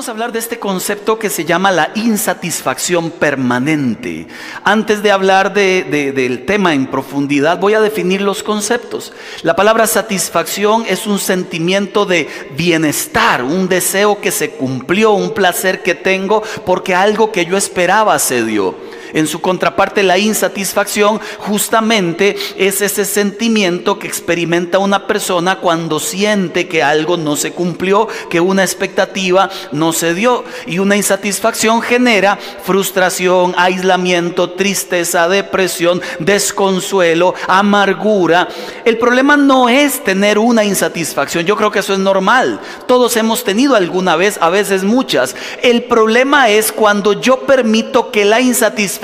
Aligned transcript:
Vamos 0.00 0.08
a 0.08 0.12
hablar 0.12 0.32
de 0.32 0.38
este 0.38 0.58
concepto 0.58 1.18
que 1.18 1.28
se 1.28 1.44
llama 1.44 1.70
la 1.70 1.90
insatisfacción 1.94 3.10
permanente. 3.10 4.28
Antes 4.64 5.02
de 5.02 5.10
hablar 5.10 5.52
del 5.52 6.46
tema 6.46 6.72
en 6.72 6.86
profundidad, 6.86 7.60
voy 7.60 7.74
a 7.74 7.82
definir 7.82 8.22
los 8.22 8.42
conceptos. 8.42 9.12
La 9.42 9.54
palabra 9.54 9.86
satisfacción 9.86 10.86
es 10.88 11.06
un 11.06 11.18
sentimiento 11.18 12.06
de 12.06 12.30
bienestar, 12.56 13.44
un 13.44 13.68
deseo 13.68 14.22
que 14.22 14.30
se 14.30 14.52
cumplió, 14.52 15.10
un 15.10 15.34
placer 15.34 15.82
que 15.82 15.94
tengo 15.94 16.42
porque 16.64 16.94
algo 16.94 17.30
que 17.30 17.44
yo 17.44 17.58
esperaba 17.58 18.18
se 18.18 18.42
dio. 18.42 18.74
En 19.12 19.26
su 19.26 19.40
contraparte, 19.40 20.02
la 20.02 20.18
insatisfacción 20.18 21.20
justamente 21.38 22.36
es 22.56 22.80
ese 22.80 23.04
sentimiento 23.04 23.98
que 23.98 24.06
experimenta 24.06 24.78
una 24.78 25.06
persona 25.06 25.58
cuando 25.58 26.00
siente 26.00 26.68
que 26.68 26.82
algo 26.82 27.16
no 27.16 27.36
se 27.36 27.52
cumplió, 27.52 28.08
que 28.28 28.40
una 28.40 28.62
expectativa 28.62 29.50
no 29.72 29.92
se 29.92 30.14
dio. 30.14 30.44
Y 30.66 30.78
una 30.78 30.96
insatisfacción 30.96 31.82
genera 31.82 32.38
frustración, 32.62 33.54
aislamiento, 33.56 34.50
tristeza, 34.50 35.28
depresión, 35.28 36.00
desconsuelo, 36.18 37.34
amargura. 37.48 38.48
El 38.84 38.98
problema 38.98 39.36
no 39.36 39.68
es 39.68 40.04
tener 40.04 40.38
una 40.38 40.64
insatisfacción. 40.64 41.44
Yo 41.44 41.56
creo 41.56 41.70
que 41.70 41.80
eso 41.80 41.94
es 41.94 41.98
normal. 41.98 42.60
Todos 42.86 43.16
hemos 43.16 43.44
tenido 43.44 43.74
alguna 43.74 44.16
vez, 44.16 44.38
a 44.40 44.50
veces 44.50 44.84
muchas. 44.84 45.34
El 45.62 45.84
problema 45.84 46.48
es 46.48 46.72
cuando 46.72 47.14
yo 47.14 47.40
permito 47.40 48.10
que 48.10 48.24
la 48.24 48.40
insatisfacción 48.40 48.99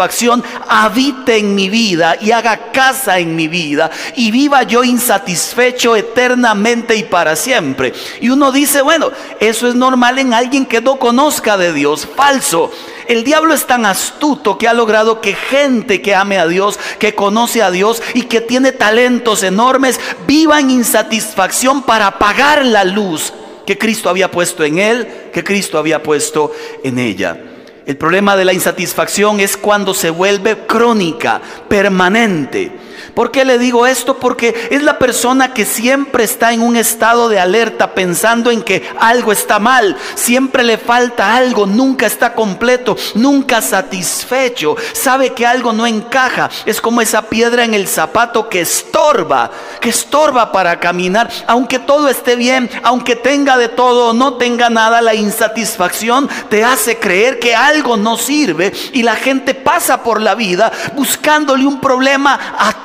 habite 0.68 1.36
en 1.38 1.54
mi 1.54 1.68
vida 1.68 2.16
y 2.20 2.30
haga 2.30 2.72
casa 2.72 3.18
en 3.18 3.34
mi 3.34 3.48
vida 3.48 3.90
y 4.16 4.30
viva 4.30 4.62
yo 4.62 4.84
insatisfecho 4.84 5.96
eternamente 5.96 6.94
y 6.96 7.04
para 7.04 7.36
siempre. 7.36 7.92
Y 8.20 8.30
uno 8.30 8.52
dice, 8.52 8.82
bueno, 8.82 9.10
eso 9.40 9.68
es 9.68 9.74
normal 9.74 10.18
en 10.18 10.34
alguien 10.34 10.66
que 10.66 10.80
no 10.80 10.98
conozca 10.98 11.56
de 11.56 11.72
Dios. 11.72 12.06
Falso. 12.16 12.70
El 13.08 13.22
diablo 13.22 13.54
es 13.54 13.66
tan 13.66 13.86
astuto 13.86 14.58
que 14.58 14.66
ha 14.66 14.74
logrado 14.74 15.20
que 15.20 15.34
gente 15.34 16.02
que 16.02 16.14
ame 16.14 16.38
a 16.38 16.46
Dios, 16.46 16.78
que 16.98 17.14
conoce 17.14 17.62
a 17.62 17.70
Dios 17.70 18.02
y 18.14 18.22
que 18.22 18.40
tiene 18.40 18.72
talentos 18.72 19.44
enormes, 19.44 20.00
viva 20.26 20.58
en 20.58 20.70
insatisfacción 20.70 21.82
para 21.82 22.08
apagar 22.08 22.64
la 22.66 22.84
luz 22.84 23.32
que 23.64 23.78
Cristo 23.78 24.08
había 24.08 24.30
puesto 24.30 24.64
en 24.64 24.78
él, 24.78 25.30
que 25.32 25.44
Cristo 25.44 25.78
había 25.78 26.02
puesto 26.02 26.52
en 26.82 26.98
ella. 26.98 27.55
El 27.86 27.96
problema 27.96 28.36
de 28.36 28.44
la 28.44 28.52
insatisfacción 28.52 29.38
es 29.38 29.56
cuando 29.56 29.94
se 29.94 30.10
vuelve 30.10 30.66
crónica, 30.66 31.40
permanente. 31.68 32.72
¿Por 33.16 33.30
qué 33.30 33.46
le 33.46 33.58
digo 33.58 33.86
esto? 33.86 34.18
Porque 34.18 34.68
es 34.70 34.82
la 34.82 34.98
persona 34.98 35.54
que 35.54 35.64
siempre 35.64 36.22
está 36.22 36.52
en 36.52 36.60
un 36.60 36.76
estado 36.76 37.30
de 37.30 37.40
alerta 37.40 37.94
pensando 37.94 38.50
en 38.50 38.60
que 38.60 38.86
algo 39.00 39.32
está 39.32 39.58
mal, 39.58 39.96
siempre 40.14 40.62
le 40.62 40.76
falta 40.76 41.34
algo, 41.34 41.64
nunca 41.64 42.04
está 42.04 42.34
completo, 42.34 42.94
nunca 43.14 43.62
satisfecho, 43.62 44.76
sabe 44.92 45.32
que 45.32 45.46
algo 45.46 45.72
no 45.72 45.86
encaja, 45.86 46.50
es 46.66 46.78
como 46.78 47.00
esa 47.00 47.22
piedra 47.30 47.64
en 47.64 47.72
el 47.72 47.88
zapato 47.88 48.50
que 48.50 48.60
estorba, 48.60 49.50
que 49.80 49.88
estorba 49.88 50.52
para 50.52 50.78
caminar, 50.78 51.30
aunque 51.46 51.78
todo 51.78 52.10
esté 52.10 52.36
bien, 52.36 52.68
aunque 52.82 53.16
tenga 53.16 53.56
de 53.56 53.70
todo 53.70 54.10
o 54.10 54.12
no 54.12 54.34
tenga 54.34 54.68
nada, 54.68 55.00
la 55.00 55.14
insatisfacción 55.14 56.28
te 56.50 56.64
hace 56.64 56.98
creer 56.98 57.38
que 57.38 57.54
algo 57.54 57.96
no 57.96 58.18
sirve 58.18 58.74
y 58.92 59.02
la 59.02 59.16
gente 59.16 59.54
pasa 59.54 60.02
por 60.02 60.20
la 60.20 60.34
vida 60.34 60.70
buscándole 60.92 61.64
un 61.64 61.80
problema 61.80 62.38
a 62.58 62.84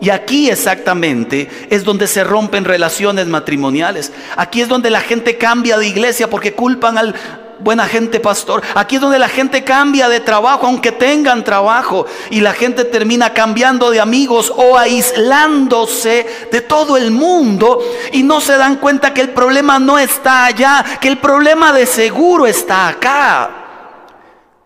y 0.00 0.10
aquí 0.10 0.48
exactamente 0.48 1.48
es 1.70 1.84
donde 1.84 2.06
se 2.06 2.22
rompen 2.22 2.64
relaciones 2.64 3.26
matrimoniales. 3.26 4.12
Aquí 4.36 4.60
es 4.60 4.68
donde 4.68 4.90
la 4.90 5.00
gente 5.00 5.36
cambia 5.38 5.76
de 5.76 5.88
iglesia 5.88 6.30
porque 6.30 6.54
culpan 6.54 6.98
al 6.98 7.14
buena 7.60 7.86
gente 7.88 8.20
pastor. 8.20 8.62
Aquí 8.76 8.96
es 8.96 9.00
donde 9.00 9.18
la 9.18 9.28
gente 9.28 9.64
cambia 9.64 10.08
de 10.08 10.20
trabajo 10.20 10.66
aunque 10.66 10.92
tengan 10.92 11.42
trabajo. 11.42 12.06
Y 12.30 12.40
la 12.40 12.52
gente 12.52 12.84
termina 12.84 13.34
cambiando 13.34 13.90
de 13.90 14.00
amigos 14.00 14.52
o 14.54 14.78
aislándose 14.78 16.26
de 16.52 16.60
todo 16.60 16.96
el 16.96 17.10
mundo. 17.10 17.80
Y 18.12 18.22
no 18.22 18.40
se 18.40 18.56
dan 18.56 18.76
cuenta 18.76 19.12
que 19.12 19.22
el 19.22 19.30
problema 19.30 19.80
no 19.80 19.98
está 19.98 20.44
allá, 20.44 20.84
que 21.00 21.08
el 21.08 21.18
problema 21.18 21.72
de 21.72 21.86
seguro 21.86 22.46
está 22.46 22.86
acá. 22.86 23.50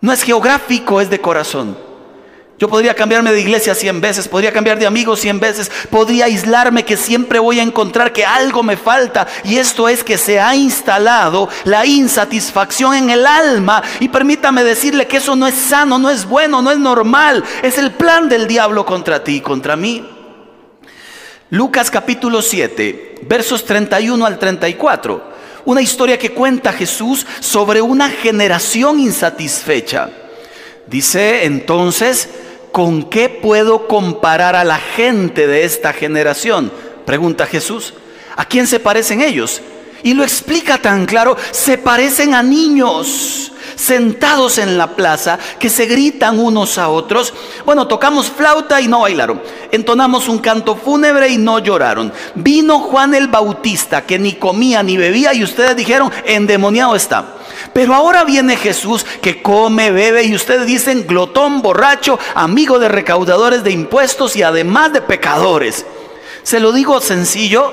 No 0.02 0.12
es 0.12 0.22
geográfico, 0.22 1.00
es 1.00 1.08
de 1.08 1.20
corazón. 1.20 1.91
Yo 2.62 2.68
podría 2.68 2.94
cambiarme 2.94 3.32
de 3.32 3.40
iglesia 3.40 3.74
cien 3.74 4.00
veces, 4.00 4.28
podría 4.28 4.52
cambiar 4.52 4.78
de 4.78 4.86
amigos 4.86 5.18
cien 5.18 5.40
veces, 5.40 5.68
podría 5.90 6.26
aislarme 6.26 6.84
que 6.84 6.96
siempre 6.96 7.40
voy 7.40 7.58
a 7.58 7.64
encontrar 7.64 8.12
que 8.12 8.24
algo 8.24 8.62
me 8.62 8.76
falta. 8.76 9.26
Y 9.42 9.56
esto 9.56 9.88
es 9.88 10.04
que 10.04 10.16
se 10.16 10.38
ha 10.38 10.54
instalado 10.54 11.48
la 11.64 11.84
insatisfacción 11.84 12.94
en 12.94 13.10
el 13.10 13.26
alma. 13.26 13.82
Y 13.98 14.10
permítame 14.10 14.62
decirle 14.62 15.08
que 15.08 15.16
eso 15.16 15.34
no 15.34 15.48
es 15.48 15.56
sano, 15.56 15.98
no 15.98 16.08
es 16.08 16.24
bueno, 16.24 16.62
no 16.62 16.70
es 16.70 16.78
normal. 16.78 17.42
Es 17.64 17.78
el 17.78 17.90
plan 17.90 18.28
del 18.28 18.46
diablo 18.46 18.86
contra 18.86 19.24
ti 19.24 19.38
y 19.38 19.40
contra 19.40 19.74
mí. 19.74 20.08
Lucas 21.50 21.90
capítulo 21.90 22.40
7, 22.42 23.22
versos 23.22 23.64
31 23.64 24.24
al 24.24 24.38
34. 24.38 25.32
Una 25.64 25.82
historia 25.82 26.16
que 26.16 26.30
cuenta 26.30 26.72
Jesús 26.72 27.26
sobre 27.40 27.82
una 27.82 28.08
generación 28.08 29.00
insatisfecha. 29.00 30.10
Dice 30.86 31.44
entonces, 31.44 32.28
¿con 32.72 33.04
qué 33.04 33.28
puedo 33.28 33.86
comparar 33.86 34.56
a 34.56 34.64
la 34.64 34.78
gente 34.78 35.46
de 35.46 35.64
esta 35.64 35.92
generación? 35.92 36.72
Pregunta 37.04 37.46
Jesús. 37.46 37.94
¿A 38.34 38.46
quién 38.46 38.66
se 38.66 38.80
parecen 38.80 39.20
ellos? 39.20 39.60
Y 40.02 40.14
lo 40.14 40.24
explica 40.24 40.78
tan 40.78 41.06
claro, 41.06 41.36
se 41.52 41.78
parecen 41.78 42.34
a 42.34 42.42
niños 42.42 43.52
sentados 43.76 44.58
en 44.58 44.76
la 44.76 44.96
plaza 44.96 45.38
que 45.58 45.68
se 45.68 45.86
gritan 45.86 46.38
unos 46.38 46.78
a 46.78 46.88
otros. 46.88 47.32
Bueno, 47.64 47.86
tocamos 47.86 48.30
flauta 48.30 48.80
y 48.80 48.88
no 48.88 49.00
bailaron. 49.00 49.40
Entonamos 49.70 50.28
un 50.28 50.38
canto 50.38 50.74
fúnebre 50.74 51.28
y 51.28 51.38
no 51.38 51.58
lloraron. 51.58 52.12
Vino 52.34 52.80
Juan 52.80 53.14
el 53.14 53.28
Bautista 53.28 54.04
que 54.04 54.18
ni 54.18 54.34
comía 54.34 54.82
ni 54.82 54.96
bebía 54.96 55.34
y 55.34 55.44
ustedes 55.44 55.76
dijeron, 55.76 56.10
endemoniado 56.24 56.96
está. 56.96 57.36
Pero 57.72 57.94
ahora 57.94 58.24
viene 58.24 58.56
Jesús 58.56 59.06
que 59.20 59.42
come, 59.42 59.90
bebe 59.90 60.24
y 60.24 60.34
ustedes 60.34 60.66
dicen 60.66 61.06
glotón, 61.06 61.62
borracho, 61.62 62.18
amigo 62.34 62.78
de 62.78 62.88
recaudadores 62.88 63.64
de 63.64 63.70
impuestos 63.70 64.36
y 64.36 64.42
además 64.42 64.92
de 64.92 65.02
pecadores. 65.02 65.86
Se 66.42 66.60
lo 66.60 66.72
digo 66.72 67.00
sencillo, 67.00 67.72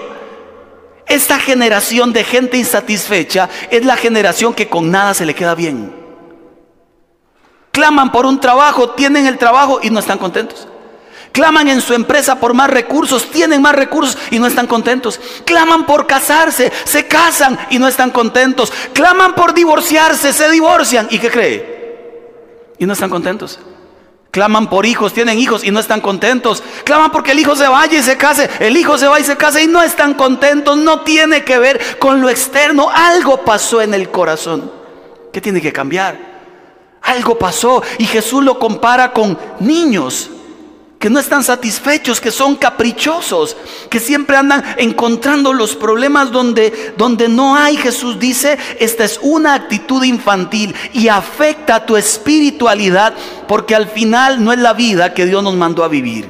esta 1.09 1.39
generación 1.39 2.13
de 2.13 2.23
gente 2.23 2.57
insatisfecha 2.57 3.49
es 3.71 3.83
la 3.83 3.97
generación 3.97 4.53
que 4.53 4.69
con 4.69 4.91
nada 4.91 5.13
se 5.13 5.25
le 5.25 5.33
queda 5.35 5.55
bien. 5.55 5.93
Claman 7.71 8.11
por 8.11 8.25
un 8.25 8.39
trabajo, 8.39 8.91
tienen 8.91 9.25
el 9.25 9.37
trabajo 9.37 9.79
y 9.81 9.89
no 9.89 9.99
están 9.99 10.17
contentos. 10.17 10.68
Claman 11.31 11.67
en 11.67 11.81
su 11.81 11.93
empresa 11.93 12.39
por 12.39 12.53
más 12.53 12.69
recursos, 12.69 13.29
tienen 13.29 13.61
más 13.61 13.75
recursos 13.75 14.17
y 14.31 14.39
no 14.39 14.47
están 14.47 14.67
contentos. 14.67 15.19
Claman 15.45 15.85
por 15.85 16.07
casarse, 16.07 16.71
se 16.85 17.07
casan 17.07 17.57
y 17.69 17.77
no 17.77 17.87
están 17.87 18.11
contentos. 18.11 18.73
Claman 18.93 19.35
por 19.35 19.53
divorciarse, 19.53 20.33
se 20.33 20.49
divorcian. 20.49 21.07
¿Y 21.11 21.19
qué 21.19 21.29
cree? 21.29 22.75
Y 22.79 22.85
no 22.85 22.93
están 22.93 23.09
contentos. 23.09 23.59
Claman 24.31 24.69
por 24.69 24.85
hijos, 24.85 25.13
tienen 25.13 25.39
hijos 25.39 25.63
y 25.63 25.71
no 25.71 25.79
están 25.79 26.01
contentos. 26.01 26.63
Claman 26.83 27.11
porque 27.11 27.31
el 27.31 27.39
hijo 27.39 27.55
se 27.55 27.67
vaya 27.67 27.97
y 27.97 28.03
se 28.03 28.17
case. 28.17 28.49
El 28.59 28.75
hijo 28.77 28.97
se 28.97 29.07
va 29.07 29.19
y 29.19 29.23
se 29.23 29.37
casa 29.37 29.61
y 29.61 29.67
no 29.67 29.81
están 29.81 30.15
contentos. 30.15 30.77
No 30.77 31.01
tiene 31.01 31.43
que 31.43 31.59
ver 31.59 31.99
con 31.99 32.21
lo 32.21 32.29
externo. 32.29 32.89
Algo 32.93 33.43
pasó 33.43 33.81
en 33.81 33.93
el 33.93 34.09
corazón. 34.09 34.71
¿Qué 35.31 35.41
tiene 35.41 35.61
que 35.61 35.73
cambiar? 35.73 36.17
Algo 37.01 37.37
pasó 37.37 37.83
y 37.97 38.05
Jesús 38.05 38.43
lo 38.43 38.59
compara 38.59 39.13
con 39.13 39.37
niños 39.59 40.29
que 40.99 41.09
no 41.09 41.19
están 41.19 41.45
satisfechos, 41.45 42.19
que 42.19 42.29
son 42.29 42.57
caprichosos, 42.57 43.55
que 43.89 44.01
siempre 44.01 44.35
andan 44.35 44.63
encontrando 44.77 45.53
los 45.53 45.77
problemas 45.77 46.29
donde, 46.29 46.93
donde 46.97 47.29
no 47.29 47.55
hay. 47.55 47.77
Jesús 47.77 48.19
dice, 48.19 48.57
esta 48.79 49.05
es 49.05 49.17
una 49.21 49.53
actitud 49.53 50.03
infantil 50.03 50.75
y 50.91 51.07
afecta 51.07 51.85
tu 51.85 51.95
espiritualidad 51.95 53.13
porque 53.47 53.75
al 53.75 53.87
final 53.87 54.43
no 54.43 54.51
es 54.51 54.59
la 54.59 54.73
vida 54.73 55.13
que 55.13 55.25
Dios 55.25 55.41
nos 55.41 55.55
mandó 55.55 55.85
a 55.85 55.87
vivir. 55.87 56.29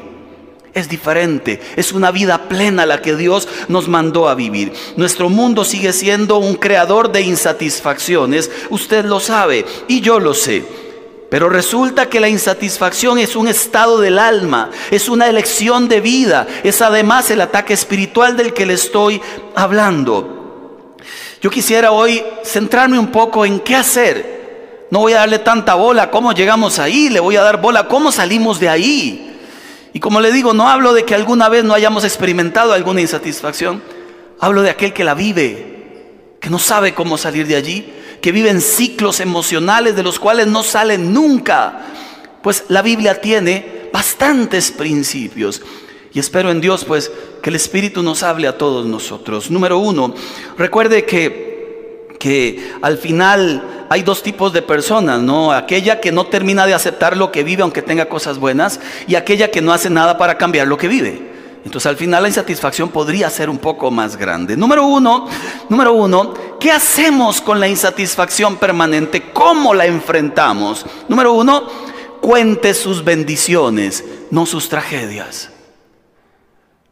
Es 0.76 0.88
diferente, 0.88 1.60
es 1.76 1.92
una 1.92 2.12
vida 2.12 2.48
plena 2.48 2.86
la 2.86 3.02
que 3.02 3.16
Dios 3.16 3.48
nos 3.70 3.88
mandó 3.88 4.30
a 4.30 4.36
vivir. 4.36 4.72
Nuestro 4.98 5.30
mundo 5.30 5.66
sigue 5.66 5.94
siendo 5.94 6.38
un 6.38 6.54
creador 6.54 7.12
de 7.12 7.22
insatisfacciones, 7.22 8.52
usted 8.70 9.04
lo 9.04 9.20
sabe 9.20 9.66
y 9.88 10.02
yo 10.02 10.20
lo 10.20 10.36
sé. 10.36 10.89
Pero 11.30 11.48
resulta 11.48 12.10
que 12.10 12.20
la 12.20 12.28
insatisfacción 12.28 13.20
es 13.20 13.36
un 13.36 13.48
estado 13.48 14.00
del 14.00 14.18
alma, 14.18 14.72
es 14.90 15.10
una 15.10 15.28
elección 15.28 15.88
de 15.88 16.02
vida, 16.02 16.48
es 16.64 16.82
además 16.82 17.30
el 17.30 17.42
ataque 17.42 17.74
espiritual 17.74 18.36
del 18.36 18.52
que 18.52 18.66
le 18.66 18.74
estoy 18.74 19.22
hablando. 19.56 20.96
Yo 21.40 21.52
quisiera 21.52 21.92
hoy 21.92 22.24
centrarme 22.44 22.98
un 22.98 23.12
poco 23.12 23.46
en 23.46 23.60
qué 23.60 23.76
hacer. 23.76 24.88
No 24.90 25.00
voy 25.00 25.14
a 25.14 25.20
darle 25.20 25.38
tanta 25.38 25.76
bola, 25.76 26.10
cómo 26.10 26.34
llegamos 26.34 26.80
ahí, 26.80 27.10
le 27.10 27.20
voy 27.20 27.36
a 27.36 27.44
dar 27.44 27.62
bola, 27.62 27.88
cómo 27.88 28.12
salimos 28.12 28.60
de 28.60 28.70
ahí. 28.70 29.40
Y 29.94 30.00
como 30.00 30.22
le 30.22 30.32
digo, 30.32 30.54
no 30.54 30.68
hablo 30.68 30.94
de 30.94 31.06
que 31.06 31.14
alguna 31.14 31.48
vez 31.48 31.64
no 31.64 31.76
hayamos 31.76 32.04
experimentado 32.06 32.74
alguna 32.74 33.02
insatisfacción, 33.02 33.84
hablo 34.40 34.64
de 34.64 34.72
aquel 34.72 34.94
que 34.94 35.04
la 35.04 35.14
vive, 35.14 36.38
que 36.42 36.50
no 36.50 36.58
sabe 36.58 36.96
cómo 36.96 37.20
salir 37.20 37.46
de 37.46 37.56
allí 37.56 37.94
que 38.22 38.32
viven 38.32 38.62
ciclos 38.62 39.20
emocionales 39.20 39.96
de 39.96 40.04
los 40.04 40.20
cuales 40.20 40.48
no 40.48 40.64
salen 40.64 41.14
nunca. 41.14 41.86
Pues 42.42 42.66
la 42.70 42.82
Biblia 42.82 43.22
tiene 43.22 43.90
bastantes 43.92 44.72
principios. 44.72 45.62
Y 46.14 46.20
espero 46.20 46.52
en 46.52 46.62
Dios, 46.62 46.86
pues, 46.86 47.12
que 47.42 47.50
el 47.50 47.56
Espíritu 47.56 48.02
nos 48.02 48.24
hable 48.24 48.48
a 48.48 48.58
todos 48.58 48.86
nosotros. 48.86 49.52
Número 49.52 49.78
uno, 49.78 50.16
recuerde 50.58 51.06
que, 51.06 52.08
que 52.20 52.74
al 52.82 52.98
final 52.98 53.86
hay 53.90 54.02
dos 54.04 54.24
tipos 54.24 54.52
de 54.54 54.62
personas, 54.62 55.22
¿no? 55.22 55.52
Aquella 55.52 56.00
que 56.00 56.12
no 56.12 56.28
termina 56.28 56.66
de 56.66 56.74
aceptar 56.74 57.16
lo 57.16 57.32
que 57.32 57.44
vive 57.44 57.64
aunque 57.64 57.82
tenga 57.82 58.08
cosas 58.08 58.40
buenas 58.40 58.80
y 59.08 59.16
aquella 59.16 59.52
que 59.52 59.62
no 59.62 59.72
hace 59.72 59.90
nada 59.90 60.18
para 60.18 60.38
cambiar 60.38 60.68
lo 60.68 60.78
que 60.78 60.88
vive. 60.88 61.39
Entonces 61.66 61.88
al 61.88 61.98
final 61.98 62.24
la 62.24 62.30
insatisfacción 62.30 62.90
podría 62.90 63.30
ser 63.30 63.50
un 63.50 63.58
poco 63.58 63.92
más 63.92 64.16
grande. 64.16 64.56
Número 64.56 64.86
uno, 64.86 65.28
número 65.68 65.94
uno, 65.94 66.34
¿qué 66.60 66.72
hacemos 66.72 67.42
con 67.42 67.60
la 67.60 67.68
insatisfacción 67.68 68.58
permanente? 68.58 69.32
¿Cómo 69.34 69.74
la 69.74 69.86
enfrentamos? 69.86 70.86
Número 71.08 71.34
uno, 71.34 71.68
cuente 72.22 72.74
sus 72.74 73.04
bendiciones, 73.04 74.04
no 74.32 74.46
sus 74.46 74.70
tragedias. 74.70 75.50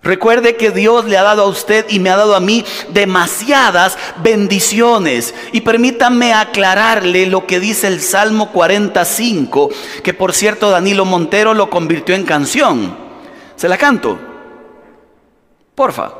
Recuerde 0.04 0.56
que 0.56 0.72
Dios 0.72 1.06
le 1.06 1.18
ha 1.18 1.24
dado 1.24 1.44
a 1.44 1.48
usted 1.48 1.86
y 1.90 2.00
me 2.00 2.10
ha 2.10 2.16
dado 2.16 2.36
a 2.36 2.40
mí 2.40 2.64
demasiadas 2.94 3.98
bendiciones. 4.24 5.34
Y 5.52 5.62
permítanme 5.62 6.34
aclararle 6.34 7.25
lo 7.25 7.46
que 7.46 7.60
dice 7.60 7.88
el 7.88 8.00
Salmo 8.00 8.52
45, 8.52 9.69
que 10.04 10.14
por 10.14 10.34
cierto 10.34 10.69
Danilo 10.69 11.04
Montero 11.04 11.54
lo 11.54 11.69
convirtió 11.69 12.16
en 12.16 12.24
canción. 12.24 12.96
Se 13.56 13.68
la 13.68 13.78
canto. 13.78 14.27
Porfa. 15.78 16.12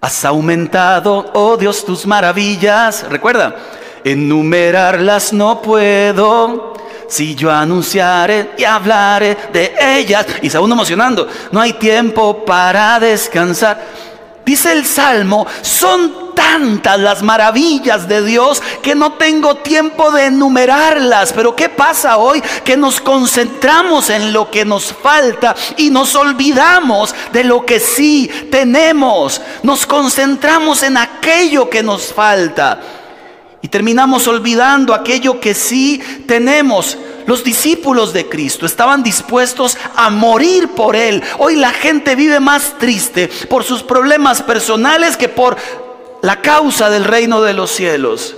Has 0.00 0.24
aumentado, 0.24 1.32
oh 1.34 1.56
Dios, 1.56 1.84
tus 1.84 2.06
maravillas. 2.06 3.04
Recuerda, 3.10 3.56
enumerarlas 4.04 5.32
no 5.32 5.60
puedo 5.60 6.74
si 7.08 7.34
yo 7.34 7.50
anunciaré 7.50 8.52
y 8.56 8.62
hablaré 8.62 9.36
de 9.52 9.74
ellas. 9.98 10.26
Y 10.42 10.56
uno 10.56 10.76
emocionando, 10.76 11.26
no 11.50 11.60
hay 11.60 11.72
tiempo 11.72 12.44
para 12.44 13.00
descansar. 13.00 13.82
Dice 14.44 14.70
el 14.70 14.86
Salmo, 14.86 15.44
son 15.60 16.25
tantas 16.36 17.00
las 17.00 17.22
maravillas 17.22 18.06
de 18.06 18.24
Dios 18.24 18.62
que 18.82 18.94
no 18.94 19.14
tengo 19.14 19.56
tiempo 19.56 20.12
de 20.12 20.26
enumerarlas. 20.26 21.32
Pero 21.32 21.56
¿qué 21.56 21.68
pasa 21.68 22.18
hoy? 22.18 22.40
Que 22.64 22.76
nos 22.76 23.00
concentramos 23.00 24.10
en 24.10 24.32
lo 24.32 24.48
que 24.48 24.64
nos 24.64 24.92
falta 24.92 25.56
y 25.76 25.90
nos 25.90 26.14
olvidamos 26.14 27.12
de 27.32 27.42
lo 27.42 27.66
que 27.66 27.80
sí 27.80 28.30
tenemos. 28.52 29.40
Nos 29.64 29.86
concentramos 29.86 30.84
en 30.84 30.98
aquello 30.98 31.68
que 31.68 31.82
nos 31.82 32.12
falta. 32.12 32.80
Y 33.62 33.68
terminamos 33.68 34.28
olvidando 34.28 34.94
aquello 34.94 35.40
que 35.40 35.54
sí 35.54 36.00
tenemos. 36.28 36.96
Los 37.26 37.42
discípulos 37.42 38.12
de 38.12 38.28
Cristo 38.28 38.66
estaban 38.66 39.02
dispuestos 39.02 39.76
a 39.96 40.10
morir 40.10 40.68
por 40.68 40.94
Él. 40.94 41.22
Hoy 41.38 41.56
la 41.56 41.70
gente 41.70 42.14
vive 42.14 42.38
más 42.38 42.74
triste 42.78 43.28
por 43.48 43.64
sus 43.64 43.82
problemas 43.82 44.42
personales 44.42 45.16
que 45.16 45.28
por 45.28 45.56
la 46.26 46.42
causa 46.42 46.90
del 46.90 47.04
reino 47.04 47.40
de 47.40 47.52
los 47.52 47.70
cielos. 47.70 48.34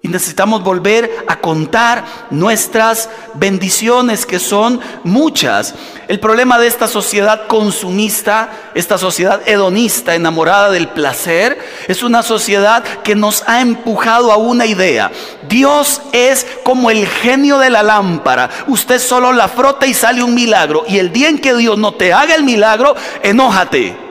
Y 0.00 0.08
necesitamos 0.08 0.62
volver 0.62 1.26
a 1.28 1.38
contar 1.40 2.04
nuestras 2.30 3.10
bendiciones, 3.34 4.24
que 4.24 4.38
son 4.38 4.80
muchas. 5.02 5.74
El 6.08 6.20
problema 6.20 6.58
de 6.58 6.66
esta 6.66 6.88
sociedad 6.88 7.48
consumista, 7.48 8.48
esta 8.74 8.96
sociedad 8.96 9.46
hedonista, 9.46 10.14
enamorada 10.14 10.70
del 10.70 10.88
placer, 10.88 11.58
es 11.86 12.02
una 12.02 12.22
sociedad 12.22 12.82
que 13.02 13.14
nos 13.14 13.44
ha 13.46 13.60
empujado 13.60 14.32
a 14.32 14.38
una 14.38 14.64
idea. 14.64 15.12
Dios 15.46 16.00
es 16.12 16.46
como 16.62 16.90
el 16.90 17.06
genio 17.06 17.58
de 17.58 17.68
la 17.68 17.82
lámpara. 17.82 18.48
Usted 18.68 19.00
solo 19.00 19.34
la 19.34 19.48
frota 19.48 19.86
y 19.86 19.92
sale 19.92 20.22
un 20.22 20.34
milagro. 20.34 20.84
Y 20.88 20.96
el 20.96 21.12
día 21.12 21.28
en 21.28 21.38
que 21.38 21.54
Dios 21.54 21.76
no 21.76 21.92
te 21.92 22.14
haga 22.14 22.34
el 22.34 22.44
milagro, 22.44 22.96
enójate. 23.22 24.03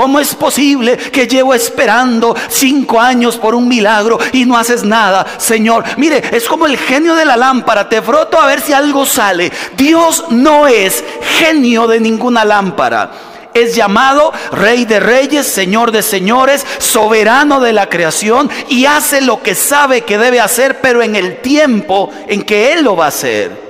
¿Cómo 0.00 0.18
es 0.18 0.34
posible 0.34 0.96
que 0.96 1.26
llevo 1.26 1.52
esperando 1.52 2.34
cinco 2.48 2.98
años 2.98 3.36
por 3.36 3.54
un 3.54 3.68
milagro 3.68 4.18
y 4.32 4.46
no 4.46 4.56
haces 4.56 4.82
nada, 4.82 5.26
Señor? 5.36 5.84
Mire, 5.98 6.22
es 6.32 6.48
como 6.48 6.64
el 6.64 6.78
genio 6.78 7.14
de 7.14 7.26
la 7.26 7.36
lámpara. 7.36 7.86
Te 7.86 8.00
froto 8.00 8.40
a 8.40 8.46
ver 8.46 8.62
si 8.62 8.72
algo 8.72 9.04
sale. 9.04 9.52
Dios 9.76 10.24
no 10.30 10.66
es 10.66 11.04
genio 11.38 11.86
de 11.86 12.00
ninguna 12.00 12.46
lámpara. 12.46 13.10
Es 13.52 13.76
llamado 13.76 14.32
Rey 14.52 14.86
de 14.86 15.00
Reyes, 15.00 15.46
Señor 15.46 15.92
de 15.92 16.02
Señores, 16.02 16.64
soberano 16.78 17.60
de 17.60 17.74
la 17.74 17.90
creación 17.90 18.48
y 18.70 18.86
hace 18.86 19.20
lo 19.20 19.42
que 19.42 19.54
sabe 19.54 20.00
que 20.00 20.16
debe 20.16 20.40
hacer, 20.40 20.80
pero 20.80 21.02
en 21.02 21.14
el 21.14 21.42
tiempo 21.42 22.08
en 22.26 22.40
que 22.40 22.72
Él 22.72 22.84
lo 22.84 22.96
va 22.96 23.04
a 23.04 23.08
hacer. 23.08 23.69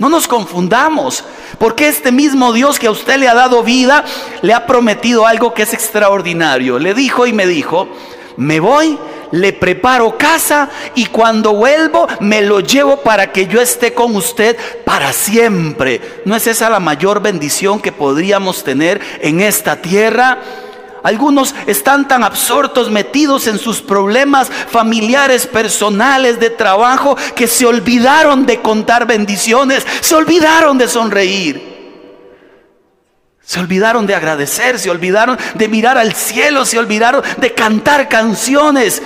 No 0.00 0.08
nos 0.08 0.26
confundamos, 0.26 1.22
porque 1.58 1.86
este 1.86 2.10
mismo 2.10 2.54
Dios 2.54 2.78
que 2.78 2.86
a 2.86 2.90
usted 2.90 3.18
le 3.18 3.28
ha 3.28 3.34
dado 3.34 3.62
vida, 3.62 4.02
le 4.40 4.54
ha 4.54 4.66
prometido 4.66 5.26
algo 5.26 5.52
que 5.52 5.64
es 5.64 5.74
extraordinario. 5.74 6.78
Le 6.78 6.94
dijo 6.94 7.26
y 7.26 7.34
me 7.34 7.46
dijo, 7.46 7.86
me 8.38 8.60
voy, 8.60 8.98
le 9.30 9.52
preparo 9.52 10.16
casa 10.16 10.70
y 10.94 11.04
cuando 11.04 11.52
vuelvo 11.52 12.08
me 12.20 12.40
lo 12.40 12.60
llevo 12.60 13.02
para 13.02 13.30
que 13.30 13.46
yo 13.46 13.60
esté 13.60 13.92
con 13.92 14.16
usted 14.16 14.56
para 14.86 15.12
siempre. 15.12 16.22
¿No 16.24 16.34
es 16.34 16.46
esa 16.46 16.70
la 16.70 16.80
mayor 16.80 17.20
bendición 17.20 17.78
que 17.78 17.92
podríamos 17.92 18.64
tener 18.64 19.02
en 19.20 19.42
esta 19.42 19.82
tierra? 19.82 20.38
Algunos 21.02 21.54
están 21.66 22.06
tan 22.06 22.24
absortos, 22.24 22.90
metidos 22.90 23.46
en 23.46 23.58
sus 23.58 23.80
problemas 23.80 24.50
familiares, 24.50 25.46
personales, 25.46 26.38
de 26.38 26.50
trabajo, 26.50 27.16
que 27.34 27.46
se 27.46 27.66
olvidaron 27.66 28.44
de 28.46 28.60
contar 28.60 29.06
bendiciones, 29.06 29.86
se 30.00 30.14
olvidaron 30.14 30.76
de 30.78 30.88
sonreír. 30.88 31.70
Se 33.42 33.58
olvidaron 33.58 34.06
de 34.06 34.14
agradecer, 34.14 34.78
se 34.78 34.90
olvidaron 34.90 35.36
de 35.54 35.68
mirar 35.68 35.98
al 35.98 36.14
cielo, 36.14 36.64
se 36.64 36.78
olvidaron 36.78 37.22
de 37.38 37.52
cantar 37.52 38.08
canciones, 38.08 39.02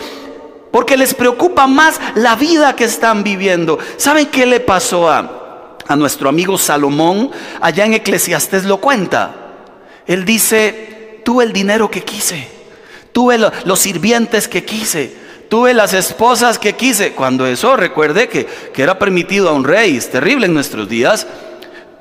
porque 0.71 0.97
les 0.97 1.15
preocupa 1.15 1.67
más 1.67 2.01
la 2.15 2.35
vida 2.35 2.77
que 2.77 2.85
están 2.85 3.23
viviendo. 3.23 3.79
¿Saben 3.97 4.27
qué 4.27 4.45
le 4.45 4.61
pasó 4.61 5.09
a, 5.09 5.79
a 5.87 5.97
nuestro 5.97 6.29
amigo 6.29 6.59
Salomón? 6.59 7.31
Allá 7.61 7.87
en 7.87 7.95
Eclesiastés 7.95 8.65
lo 8.65 8.79
cuenta. 8.79 9.35
Él 10.07 10.27
dice, 10.27 10.94
tuve 11.25 11.45
el 11.45 11.53
dinero 11.53 11.91
que 11.91 12.05
quise, 12.05 12.47
tuve 13.13 13.39
los 13.39 13.79
sirvientes 13.79 14.47
que 14.47 14.65
quise, 14.65 15.13
tuve 15.49 15.75
las 15.75 15.93
esposas 15.95 16.59
que 16.59 16.75
quise. 16.75 17.13
Cuando 17.13 17.47
eso, 17.47 17.77
recuerde 17.77 18.29
que, 18.29 18.47
que 18.47 18.83
era 18.83 18.99
permitido 18.99 19.49
a 19.49 19.53
un 19.53 19.65
rey, 19.65 19.97
es 19.97 20.11
terrible 20.11 20.47
en 20.47 20.55
nuestros 20.55 20.89
días. 20.89 21.27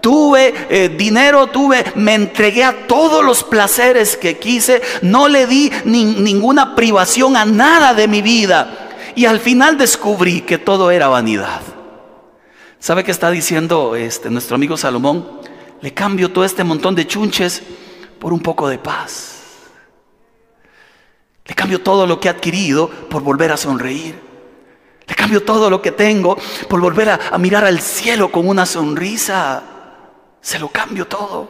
Tuve 0.01 0.53
eh, 0.69 0.89
dinero, 0.89 1.47
tuve, 1.47 1.85
me 1.95 2.13
entregué 2.13 2.65
a 2.65 2.87
todos 2.87 3.23
los 3.23 3.43
placeres 3.43 4.17
que 4.17 4.37
quise, 4.37 4.81
no 5.01 5.29
le 5.29 5.47
di 5.47 5.71
ninguna 5.85 6.75
privación 6.75 7.37
a 7.37 7.45
nada 7.45 7.93
de 7.93 8.09
mi 8.09 8.21
vida. 8.21 8.89
Y 9.15 9.25
al 9.25 9.39
final 9.39 9.77
descubrí 9.77 10.41
que 10.41 10.57
todo 10.57 10.91
era 10.91 11.07
vanidad. 11.07 11.61
¿Sabe 12.79 13.05
qué 13.05 13.11
está 13.11 13.31
diciendo 13.31 13.95
este, 13.95 14.29
nuestro 14.29 14.55
amigo 14.55 14.75
Salomón? 14.75 15.25
Le 15.79 15.93
cambio 15.93 16.31
todo 16.31 16.43
este 16.43 16.65
montón 16.65 16.95
de 16.95 17.07
chunches 17.07 17.63
por 18.23 18.31
un 18.31 18.39
poco 18.39 18.69
de 18.69 18.77
paz. 18.77 19.41
Le 21.45 21.53
cambio 21.53 21.81
todo 21.81 22.07
lo 22.07 22.21
que 22.21 22.29
he 22.29 22.31
adquirido 22.31 22.87
por 22.87 23.21
volver 23.21 23.51
a 23.51 23.57
sonreír. 23.57 24.17
Le 25.05 25.13
cambio 25.13 25.43
todo 25.43 25.69
lo 25.69 25.81
que 25.81 25.91
tengo 25.91 26.37
por 26.69 26.79
volver 26.79 27.09
a, 27.09 27.37
mirar 27.37 27.65
al 27.65 27.81
cielo 27.81 28.31
con 28.31 28.47
una 28.47 28.65
sonrisa. 28.65 29.61
Se 30.39 30.57
lo 30.57 30.69
cambio 30.69 31.05
todo. 31.05 31.49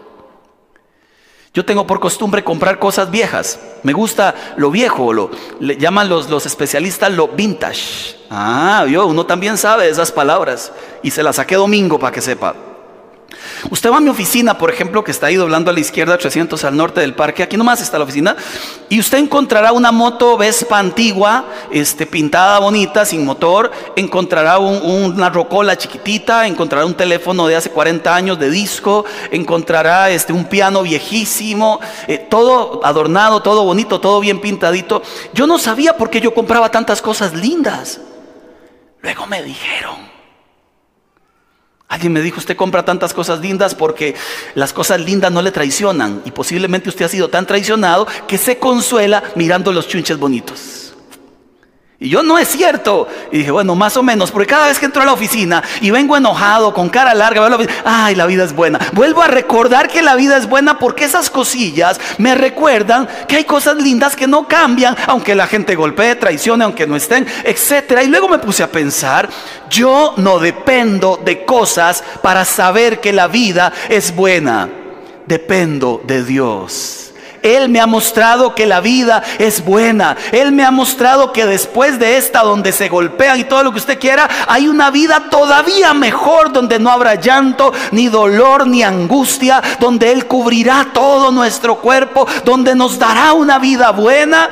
Yo 1.53 1.63
tengo 1.63 1.85
por 1.85 1.99
costumbre 1.99 2.43
comprar 2.43 2.79
cosas 2.79 3.11
viejas. 3.11 3.59
Me 3.83 3.93
gusta 3.93 4.33
lo 4.57 4.71
viejo, 4.71 5.13
lo, 5.13 5.29
le 5.59 5.77
llaman 5.77 6.09
los, 6.09 6.27
los 6.27 6.47
especialistas 6.47 7.11
lo 7.13 7.27
vintage. 7.27 8.17
Ah, 8.31 8.83
yo, 8.89 9.05
uno 9.05 9.27
también 9.27 9.59
sabe 9.59 9.89
esas 9.89 10.11
palabras. 10.11 10.71
Y 11.03 11.11
se 11.11 11.21
las 11.21 11.35
saqué 11.35 11.53
domingo 11.53 11.99
para 11.99 12.11
que 12.11 12.21
sepa. 12.21 12.72
Usted 13.69 13.91
va 13.91 13.97
a 13.97 13.99
mi 13.99 14.09
oficina, 14.09 14.57
por 14.57 14.69
ejemplo, 14.69 15.03
que 15.03 15.11
está 15.11 15.27
ahí 15.27 15.35
doblando 15.35 15.71
a 15.71 15.73
la 15.73 15.79
izquierda, 15.79 16.17
300 16.17 16.63
al 16.63 16.75
norte 16.75 17.01
del 17.01 17.15
parque, 17.15 17.43
aquí 17.43 17.57
nomás 17.57 17.81
está 17.81 17.97
la 17.97 18.03
oficina, 18.03 18.35
y 18.89 18.99
usted 18.99 19.17
encontrará 19.17 19.71
una 19.71 19.91
moto 19.91 20.37
Vespa 20.37 20.79
antigua, 20.79 21.45
este, 21.71 22.05
pintada 22.05 22.59
bonita, 22.59 23.05
sin 23.05 23.25
motor, 23.25 23.71
encontrará 23.95 24.59
una 24.59 25.29
rocola 25.29 25.77
chiquitita, 25.77 26.47
encontrará 26.47 26.85
un 26.85 26.95
teléfono 26.95 27.47
de 27.47 27.55
hace 27.55 27.69
40 27.69 28.15
años 28.15 28.39
de 28.39 28.49
disco, 28.49 29.05
encontrará 29.31 30.09
este, 30.09 30.33
un 30.33 30.45
piano 30.45 30.83
viejísimo, 30.83 31.79
eh, 32.07 32.17
todo 32.17 32.81
adornado, 32.83 33.41
todo 33.41 33.63
bonito, 33.63 33.99
todo 33.99 34.19
bien 34.19 34.39
pintadito. 34.39 35.01
Yo 35.33 35.47
no 35.47 35.57
sabía 35.57 35.97
por 35.97 36.09
qué 36.09 36.21
yo 36.21 36.33
compraba 36.33 36.69
tantas 36.69 37.01
cosas 37.01 37.33
lindas. 37.33 37.99
Luego 39.01 39.25
me 39.27 39.43
dijeron. 39.43 40.12
Alguien 41.93 42.11
me 42.11 42.21
dijo, 42.21 42.39
usted 42.39 42.55
compra 42.55 42.83
tantas 42.83 43.13
cosas 43.13 43.39
lindas 43.39 43.75
porque 43.75 44.15
las 44.55 44.73
cosas 44.73 44.99
lindas 44.99 45.31
no 45.31 45.43
le 45.43 45.51
traicionan. 45.51 46.23
Y 46.25 46.31
posiblemente 46.31 46.89
usted 46.89 47.05
ha 47.05 47.07
sido 47.07 47.29
tan 47.29 47.45
traicionado 47.45 48.07
que 48.27 48.39
se 48.39 48.57
consuela 48.57 49.21
mirando 49.35 49.71
los 49.71 49.87
chunches 49.87 50.17
bonitos. 50.17 50.92
Y 52.03 52.09
yo 52.09 52.21
no 52.21 52.37
es 52.37 52.49
cierto. 52.49 53.07
Y 53.31 53.37
dije, 53.37 53.51
bueno, 53.51 53.75
más 53.75 53.95
o 53.95 54.03
menos, 54.03 54.29
porque 54.29 54.47
cada 54.47 54.67
vez 54.67 54.77
que 54.77 54.87
entro 54.87 55.01
a 55.01 55.05
la 55.05 55.13
oficina 55.13 55.63
y 55.79 55.89
vengo 55.89 56.17
enojado, 56.17 56.73
con 56.73 56.89
cara 56.89 57.13
larga, 57.13 57.39
veo 57.39 57.57
la 57.57 57.65
ay, 57.85 58.13
la 58.15 58.25
vida 58.25 58.43
es 58.43 58.53
buena. 58.53 58.77
Vuelvo 58.91 59.21
a 59.21 59.27
recordar 59.29 59.87
que 59.87 60.01
la 60.01 60.15
vida 60.15 60.35
es 60.35 60.49
buena 60.49 60.77
porque 60.79 61.05
esas 61.05 61.29
cosillas 61.29 62.01
me 62.17 62.35
recuerdan 62.35 63.07
que 63.25 63.37
hay 63.37 63.45
cosas 63.45 63.77
lindas 63.77 64.17
que 64.17 64.27
no 64.27 64.49
cambian, 64.49 64.97
aunque 65.07 65.33
la 65.33 65.47
gente 65.47 65.75
golpee, 65.75 66.15
traicione, 66.17 66.65
aunque 66.65 66.85
no 66.85 66.97
estén, 66.97 67.25
etcétera. 67.45 68.03
Y 68.03 68.07
luego 68.07 68.27
me 68.27 68.39
puse 68.39 68.63
a 68.63 68.69
pensar, 68.69 69.29
yo 69.69 70.13
no 70.17 70.39
dependo 70.39 71.21
de 71.23 71.45
cosas 71.45 72.03
para 72.21 72.43
saber 72.43 72.99
que 72.99 73.13
la 73.13 73.29
vida 73.29 73.71
es 73.87 74.13
buena. 74.13 74.67
Dependo 75.25 76.01
de 76.05 76.25
Dios. 76.25 77.02
Él 77.43 77.69
me 77.69 77.81
ha 77.81 77.85
mostrado 77.85 78.55
que 78.55 78.65
la 78.65 78.79
vida 78.79 79.21
es 79.37 79.63
buena. 79.63 80.17
Él 80.31 80.53
me 80.53 80.63
ha 80.63 80.71
mostrado 80.71 81.33
que 81.33 81.45
después 81.45 81.99
de 81.99 82.17
esta 82.17 82.41
donde 82.41 82.71
se 82.71 82.89
golpean 82.89 83.39
y 83.39 83.43
todo 83.43 83.63
lo 83.63 83.71
que 83.71 83.79
usted 83.79 83.99
quiera, 83.99 84.29
hay 84.47 84.67
una 84.67 84.89
vida 84.89 85.27
todavía 85.29 85.93
mejor 85.93 86.53
donde 86.53 86.79
no 86.79 86.89
habrá 86.89 87.15
llanto, 87.15 87.73
ni 87.91 88.07
dolor, 88.07 88.65
ni 88.65 88.81
angustia, 88.81 89.61
donde 89.79 90.11
Él 90.11 90.25
cubrirá 90.25 90.87
todo 90.93 91.31
nuestro 91.31 91.75
cuerpo, 91.75 92.25
donde 92.45 92.75
nos 92.75 92.97
dará 92.97 93.33
una 93.33 93.59
vida 93.59 93.91
buena. 93.91 94.49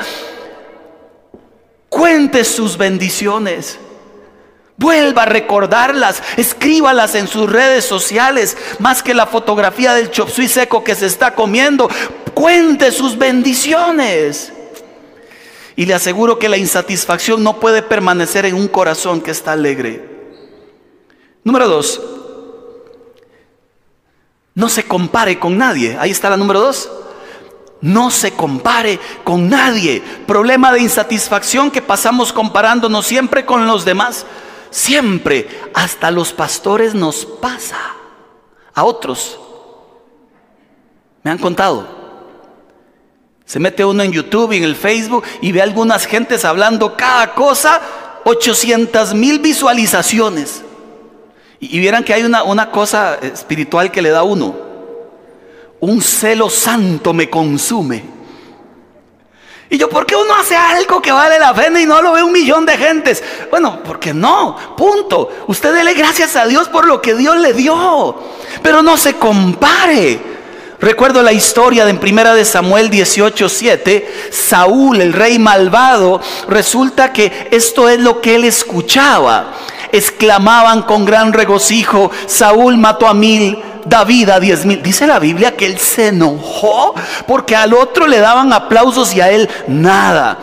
Cuente 1.87 2.43
sus 2.43 2.77
bendiciones. 2.77 3.79
Vuelva 4.81 5.23
a 5.23 5.25
recordarlas, 5.27 6.23
escríbalas 6.37 7.13
en 7.13 7.27
sus 7.27 7.47
redes 7.47 7.85
sociales, 7.85 8.57
más 8.79 9.03
que 9.03 9.13
la 9.13 9.27
fotografía 9.27 9.93
del 9.93 10.09
chop 10.09 10.29
seco 10.29 10.83
que 10.83 10.95
se 10.95 11.05
está 11.05 11.35
comiendo. 11.35 11.87
Cuente 12.41 12.91
sus 12.91 13.19
bendiciones. 13.19 14.51
Y 15.75 15.85
le 15.85 15.93
aseguro 15.93 16.39
que 16.39 16.49
la 16.49 16.57
insatisfacción 16.57 17.43
no 17.43 17.59
puede 17.59 17.83
permanecer 17.83 18.47
en 18.47 18.55
un 18.55 18.67
corazón 18.67 19.21
que 19.21 19.29
está 19.29 19.51
alegre. 19.51 20.03
Número 21.43 21.67
dos, 21.67 22.01
no 24.55 24.69
se 24.69 24.87
compare 24.87 25.37
con 25.37 25.55
nadie. 25.55 25.95
Ahí 25.99 26.09
está 26.09 26.31
la 26.31 26.37
número 26.37 26.61
dos. 26.61 26.89
No 27.79 28.09
se 28.09 28.31
compare 28.31 28.99
con 29.23 29.47
nadie. 29.47 30.01
Problema 30.25 30.73
de 30.73 30.81
insatisfacción 30.81 31.69
que 31.69 31.83
pasamos 31.83 32.33
comparándonos 32.33 33.05
siempre 33.05 33.45
con 33.45 33.67
los 33.67 33.85
demás. 33.85 34.25
Siempre, 34.71 35.47
hasta 35.75 36.09
los 36.09 36.33
pastores 36.33 36.95
nos 36.95 37.23
pasa. 37.23 37.77
A 38.73 38.83
otros. 38.83 39.39
Me 41.21 41.29
han 41.29 41.37
contado. 41.37 42.00
Se 43.45 43.59
mete 43.59 43.83
uno 43.83 44.03
en 44.03 44.11
YouTube 44.11 44.53
y 44.53 44.57
en 44.57 44.63
el 44.63 44.75
Facebook 44.75 45.23
y 45.41 45.51
ve 45.51 45.61
algunas 45.61 46.05
gentes 46.05 46.45
hablando 46.45 46.95
cada 46.95 47.33
cosa, 47.33 47.81
800 48.23 49.13
mil 49.13 49.39
visualizaciones. 49.39 50.63
Y, 51.59 51.79
vieran 51.79 52.03
que 52.03 52.13
hay 52.13 52.23
una, 52.23 52.43
una 52.43 52.71
cosa 52.71 53.19
espiritual 53.21 53.91
que 53.91 54.01
le 54.01 54.09
da 54.09 54.23
uno. 54.23 54.55
Un 55.79 56.01
celo 56.01 56.49
santo 56.49 57.13
me 57.13 57.29
consume. 57.29 58.03
Y 59.71 59.77
yo, 59.77 59.89
¿por 59.89 60.05
qué 60.05 60.17
uno 60.17 60.35
hace 60.35 60.53
algo 60.55 61.01
que 61.01 61.13
vale 61.13 61.39
la 61.39 61.53
pena 61.53 61.79
y 61.79 61.85
no 61.85 62.01
lo 62.01 62.11
ve 62.11 62.21
un 62.21 62.33
millón 62.33 62.65
de 62.65 62.77
gentes? 62.77 63.23
Bueno, 63.49 63.81
porque 63.83 64.13
no, 64.13 64.75
punto. 64.75 65.29
Usted 65.47 65.73
dele 65.73 65.93
gracias 65.93 66.35
a 66.35 66.45
Dios 66.45 66.67
por 66.67 66.85
lo 66.85 67.01
que 67.01 67.15
Dios 67.15 67.37
le 67.37 67.53
dio. 67.53 68.19
Pero 68.61 68.83
no 68.83 68.97
se 68.97 69.13
compare. 69.13 70.30
Recuerdo 70.81 71.21
la 71.21 71.31
historia 71.31 71.85
de 71.85 71.91
en 71.91 71.99
Primera 71.99 72.33
de 72.33 72.43
Samuel 72.43 72.89
18:7, 72.89 74.03
Saúl, 74.31 74.99
el 74.99 75.13
rey 75.13 75.37
malvado, 75.37 76.19
resulta 76.47 77.13
que 77.13 77.49
esto 77.51 77.87
es 77.87 77.99
lo 77.99 78.19
que 78.19 78.33
él 78.33 78.45
escuchaba. 78.45 79.53
Exclamaban 79.91 80.81
con 80.81 81.05
gran 81.05 81.33
regocijo, 81.33 82.09
Saúl 82.25 82.77
mató 82.77 83.07
a 83.07 83.13
mil, 83.13 83.59
David 83.85 84.29
a 84.29 84.39
diez 84.39 84.65
mil. 84.65 84.81
Dice 84.81 85.05
la 85.05 85.19
Biblia 85.19 85.55
que 85.55 85.67
él 85.67 85.77
se 85.77 86.07
enojó 86.07 86.95
porque 87.27 87.55
al 87.55 87.75
otro 87.75 88.07
le 88.07 88.17
daban 88.17 88.51
aplausos 88.51 89.13
y 89.13 89.21
a 89.21 89.29
él 89.29 89.47
nada. 89.67 90.39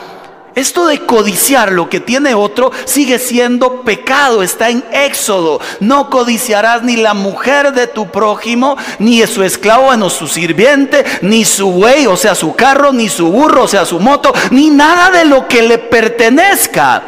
Esto 0.58 0.88
de 0.88 0.98
codiciar 1.06 1.70
lo 1.70 1.88
que 1.88 2.00
tiene 2.00 2.34
otro 2.34 2.72
sigue 2.84 3.20
siendo 3.20 3.82
pecado, 3.82 4.42
está 4.42 4.70
en 4.70 4.82
Éxodo. 4.90 5.60
No 5.78 6.10
codiciarás 6.10 6.82
ni 6.82 6.96
la 6.96 7.14
mujer 7.14 7.72
de 7.72 7.86
tu 7.86 8.10
prójimo, 8.10 8.76
ni 8.98 9.24
su 9.28 9.44
esclavo, 9.44 9.84
bueno, 9.84 10.10
su 10.10 10.26
sirviente, 10.26 11.04
ni 11.22 11.44
su 11.44 11.70
buey, 11.70 12.08
o 12.08 12.16
sea, 12.16 12.34
su 12.34 12.56
carro, 12.56 12.92
ni 12.92 13.08
su 13.08 13.30
burro, 13.30 13.62
o 13.62 13.68
sea, 13.68 13.84
su 13.84 14.00
moto, 14.00 14.34
ni 14.50 14.68
nada 14.68 15.12
de 15.12 15.26
lo 15.26 15.46
que 15.46 15.62
le 15.62 15.78
pertenezca. 15.78 17.04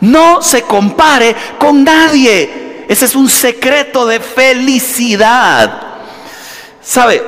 No 0.00 0.40
se 0.40 0.62
compare 0.62 1.36
con 1.58 1.84
nadie. 1.84 2.86
Ese 2.88 3.04
es 3.04 3.14
un 3.14 3.28
secreto 3.28 4.06
de 4.06 4.18
felicidad. 4.18 5.82
¿Sabe? 6.80 7.22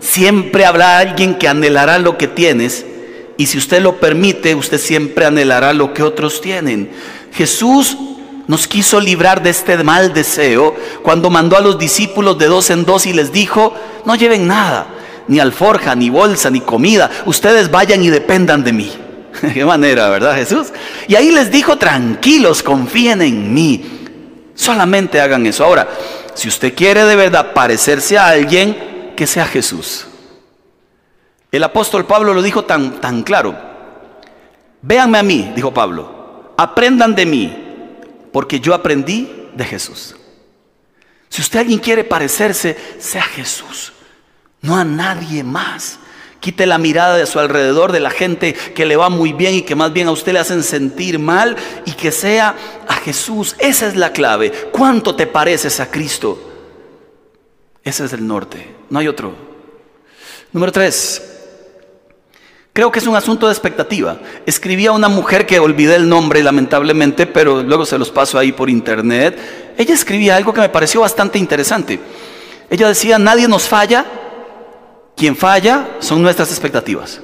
Siempre 0.00 0.66
habrá 0.66 0.98
alguien 0.98 1.36
que 1.36 1.46
anhelará 1.46 2.00
lo 2.00 2.18
que 2.18 2.26
tienes 2.26 2.84
y 3.36 3.46
si 3.46 3.58
usted 3.58 3.82
lo 3.82 3.96
permite, 3.98 4.54
usted 4.54 4.78
siempre 4.78 5.26
anhelará 5.26 5.72
lo 5.72 5.92
que 5.92 6.02
otros 6.02 6.40
tienen. 6.40 6.90
Jesús 7.32 7.96
nos 8.46 8.68
quiso 8.68 9.00
librar 9.00 9.42
de 9.42 9.50
este 9.50 9.82
mal 9.82 10.12
deseo 10.12 10.76
cuando 11.02 11.30
mandó 11.30 11.56
a 11.56 11.60
los 11.60 11.78
discípulos 11.78 12.38
de 12.38 12.46
dos 12.46 12.70
en 12.70 12.84
dos 12.84 13.06
y 13.06 13.12
les 13.12 13.32
dijo, 13.32 13.74
no 14.04 14.14
lleven 14.14 14.46
nada, 14.46 14.86
ni 15.28 15.40
alforja, 15.40 15.94
ni 15.94 16.10
bolsa, 16.10 16.50
ni 16.50 16.60
comida, 16.60 17.10
ustedes 17.26 17.70
vayan 17.70 18.02
y 18.02 18.10
dependan 18.10 18.62
de 18.62 18.72
mí. 18.72 18.92
Qué 19.54 19.64
manera, 19.64 20.08
¿verdad 20.10 20.36
Jesús? 20.36 20.68
Y 21.08 21.16
ahí 21.16 21.32
les 21.32 21.50
dijo, 21.50 21.76
tranquilos, 21.76 22.62
confíen 22.62 23.22
en 23.22 23.52
mí. 23.52 23.84
Solamente 24.54 25.20
hagan 25.20 25.44
eso. 25.46 25.64
Ahora, 25.64 25.88
si 26.34 26.46
usted 26.48 26.74
quiere 26.74 27.04
de 27.04 27.16
verdad 27.16 27.52
parecerse 27.52 28.16
a 28.16 28.28
alguien, 28.28 29.12
que 29.16 29.26
sea 29.26 29.46
Jesús. 29.46 30.06
El 31.54 31.62
apóstol 31.62 32.04
Pablo 32.04 32.34
lo 32.34 32.42
dijo 32.42 32.64
tan, 32.64 33.00
tan 33.00 33.22
claro. 33.22 33.54
Véanme 34.82 35.18
a 35.18 35.22
mí, 35.22 35.52
dijo 35.54 35.72
Pablo. 35.72 36.52
Aprendan 36.56 37.14
de 37.14 37.26
mí, 37.26 37.56
porque 38.32 38.58
yo 38.58 38.74
aprendí 38.74 39.50
de 39.54 39.64
Jesús. 39.64 40.16
Si 41.28 41.40
usted 41.40 41.60
alguien 41.60 41.78
quiere 41.78 42.02
parecerse, 42.02 42.76
sea 42.98 43.22
Jesús, 43.22 43.92
no 44.62 44.76
a 44.76 44.82
nadie 44.82 45.44
más. 45.44 46.00
Quite 46.40 46.66
la 46.66 46.76
mirada 46.76 47.16
de 47.16 47.26
su 47.26 47.38
alrededor, 47.38 47.92
de 47.92 48.00
la 48.00 48.10
gente 48.10 48.52
que 48.52 48.84
le 48.84 48.96
va 48.96 49.08
muy 49.08 49.32
bien 49.32 49.54
y 49.54 49.62
que 49.62 49.76
más 49.76 49.92
bien 49.92 50.08
a 50.08 50.10
usted 50.10 50.32
le 50.32 50.40
hacen 50.40 50.64
sentir 50.64 51.20
mal 51.20 51.56
y 51.86 51.92
que 51.92 52.10
sea 52.10 52.56
a 52.88 52.94
Jesús. 52.94 53.54
Esa 53.60 53.86
es 53.86 53.94
la 53.94 54.10
clave. 54.10 54.50
¿Cuánto 54.72 55.14
te 55.14 55.28
pareces 55.28 55.78
a 55.78 55.88
Cristo? 55.88 56.50
Ese 57.84 58.06
es 58.06 58.12
el 58.12 58.26
norte. 58.26 58.74
No 58.90 58.98
hay 58.98 59.06
otro. 59.06 59.32
Número 60.50 60.72
tres. 60.72 61.30
Creo 62.74 62.90
que 62.90 62.98
es 62.98 63.06
un 63.06 63.14
asunto 63.14 63.46
de 63.46 63.52
expectativa. 63.52 64.18
Escribía 64.46 64.90
una 64.90 65.08
mujer 65.08 65.46
que 65.46 65.60
olvidé 65.60 65.94
el 65.94 66.08
nombre 66.08 66.42
lamentablemente, 66.42 67.24
pero 67.24 67.62
luego 67.62 67.86
se 67.86 67.96
los 67.96 68.10
paso 68.10 68.36
ahí 68.36 68.50
por 68.50 68.68
internet. 68.68 69.74
Ella 69.78 69.94
escribía 69.94 70.34
algo 70.34 70.52
que 70.52 70.60
me 70.60 70.68
pareció 70.68 71.02
bastante 71.02 71.38
interesante. 71.38 72.00
Ella 72.68 72.88
decía, 72.88 73.16
nadie 73.16 73.46
nos 73.46 73.68
falla, 73.68 74.04
quien 75.16 75.36
falla 75.36 75.90
son 76.00 76.20
nuestras 76.20 76.50
expectativas. 76.50 77.20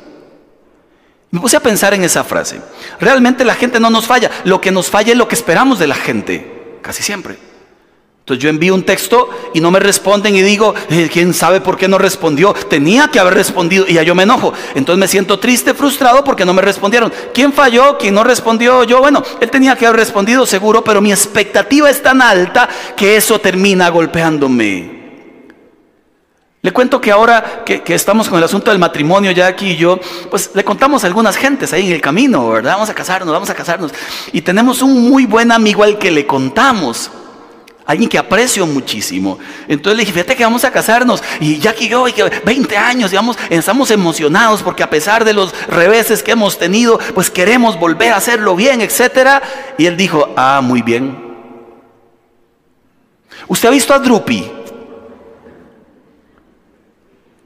Me 1.33 1.41
puse 1.41 1.57
a 1.57 1.61
pensar 1.61 1.95
en 1.95 2.05
esa 2.05 2.23
frase. 2.23 2.61
Realmente 3.01 3.45
la 3.45 3.57
gente 3.57 3.81
no 3.81 3.91
nos 3.91 4.07
falla. 4.07 4.31
Lo 4.45 4.61
que 4.61 4.71
nos 4.71 4.89
falla 4.89 5.11
es 5.11 5.19
lo 5.19 5.27
que 5.27 5.35
esperamos 5.35 5.81
de 5.81 5.89
la 5.89 5.97
gente. 5.97 6.79
Casi 6.81 7.03
siempre. 7.03 7.50
Entonces 8.31 8.45
yo 8.45 8.51
envío 8.51 8.75
un 8.77 8.85
texto 8.85 9.29
y 9.55 9.61
no 9.61 9.73
me 9.73 9.81
responden 9.81 10.37
y 10.37 10.43
digo, 10.43 10.73
eh, 10.89 11.11
¿quién 11.13 11.35
sabe 11.35 11.61
por 11.61 11.77
qué 11.77 11.89
no 11.89 11.99
respondió? 11.99 12.53
Tenía 12.53 13.09
que 13.09 13.19
haber 13.19 13.35
respondido 13.35 13.87
y 13.89 13.95
ya 13.95 14.05
yo 14.05 14.15
me 14.15 14.23
enojo. 14.23 14.53
Entonces 14.77 15.01
me 15.01 15.09
siento 15.09 15.41
triste, 15.41 15.75
frustrado 15.75 16.23
porque 16.23 16.45
no 16.45 16.55
me 16.55 16.63
respondieron. 16.63 17.13
¿Quién 17.35 17.53
falló? 17.53 17.99
¿Quién 17.99 18.15
no 18.15 18.23
respondió? 18.23 18.85
Yo, 18.85 19.01
bueno, 19.01 19.21
él 19.41 19.51
tenía 19.51 19.75
que 19.75 19.85
haber 19.85 19.99
respondido 19.99 20.47
seguro, 20.47 20.85
pero 20.85 21.01
mi 21.01 21.11
expectativa 21.11 21.91
es 21.91 22.01
tan 22.05 22.23
alta 22.23 22.69
que 22.97 23.17
eso 23.17 23.41
termina 23.41 23.89
golpeándome. 23.89 25.01
Le 26.63 26.73
cuento 26.73 27.01
que 27.01 27.11
ahora 27.11 27.65
que, 27.65 27.83
estamos 27.89 28.29
con 28.29 28.39
el 28.39 28.45
asunto 28.45 28.71
del 28.71 28.79
matrimonio 28.79 29.33
ya 29.33 29.49
aquí 29.49 29.71
y 29.71 29.77
yo, 29.77 29.99
pues 30.31 30.53
le 30.55 30.63
contamos 30.63 31.03
a 31.03 31.09
algunas 31.09 31.37
gentes 31.37 31.73
ahí 31.73 31.89
en 31.89 31.95
el 31.95 32.01
camino, 32.01 32.49
¿verdad? 32.49 32.75
Vamos 32.75 32.91
a 32.91 32.95
casarnos, 32.95 33.33
vamos 33.33 33.51
a 33.51 33.57
casarnos. 33.57 33.93
Y 34.33 34.43
tenemos 34.43 34.83
un 34.83 35.11
muy 35.11 35.27
buen 35.27 35.51
amigo 35.51 35.83
al 35.83 35.99
que 35.99 36.13
le 36.13 36.29
contamos. 36.29 37.11
Alguien 37.91 38.09
que 38.09 38.19
aprecio 38.19 38.69
muchísimo. 38.69 39.41
Entonces 39.67 39.97
le 39.97 40.03
dije, 40.03 40.13
fíjate 40.13 40.37
que 40.37 40.45
vamos 40.45 40.65
a 40.65 40.71
casarnos. 40.71 41.25
Y 41.41 41.59
ya 41.59 41.75
que 41.75 41.89
yo, 41.89 42.05
20 42.45 42.77
años, 42.77 43.11
digamos, 43.11 43.37
estamos 43.49 43.91
emocionados 43.91 44.63
porque 44.63 44.85
a 44.85 44.89
pesar 44.89 45.25
de 45.25 45.33
los 45.33 45.53
reveses 45.67 46.23
que 46.23 46.31
hemos 46.31 46.57
tenido, 46.57 47.01
pues 47.17 47.33
queremos 47.33 47.81
volver 47.81 48.13
a 48.13 48.19
hacerlo 48.19 48.55
bien, 48.55 48.81
etc. 48.81 49.43
Y 49.77 49.87
él 49.87 49.97
dijo, 49.97 50.33
ah, 50.37 50.61
muy 50.63 50.83
bien. 50.83 51.19
¿Usted 53.49 53.69
ha 53.69 53.73
visto 53.73 53.93
a 53.93 53.99
Drupi? 53.99 54.49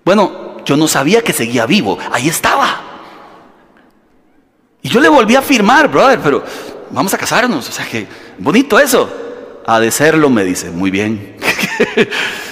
Bueno, 0.04 0.58
yo 0.66 0.76
no 0.76 0.86
sabía 0.86 1.22
que 1.22 1.32
seguía 1.32 1.64
vivo. 1.64 1.96
Ahí 2.12 2.28
estaba. 2.28 2.82
Y 4.82 4.90
yo 4.90 5.00
le 5.00 5.08
volví 5.08 5.36
a 5.36 5.40
firmar, 5.40 5.88
brother, 5.88 6.20
pero 6.22 6.44
vamos 6.90 7.14
a 7.14 7.16
casarnos. 7.16 7.66
O 7.66 7.72
sea 7.72 7.88
que, 7.88 8.06
bonito 8.36 8.78
eso. 8.78 9.23
Ha 9.66 9.80
de 9.80 9.90
serlo, 9.90 10.28
me 10.28 10.44
dice, 10.44 10.70
muy 10.70 10.90
bien. 10.90 11.36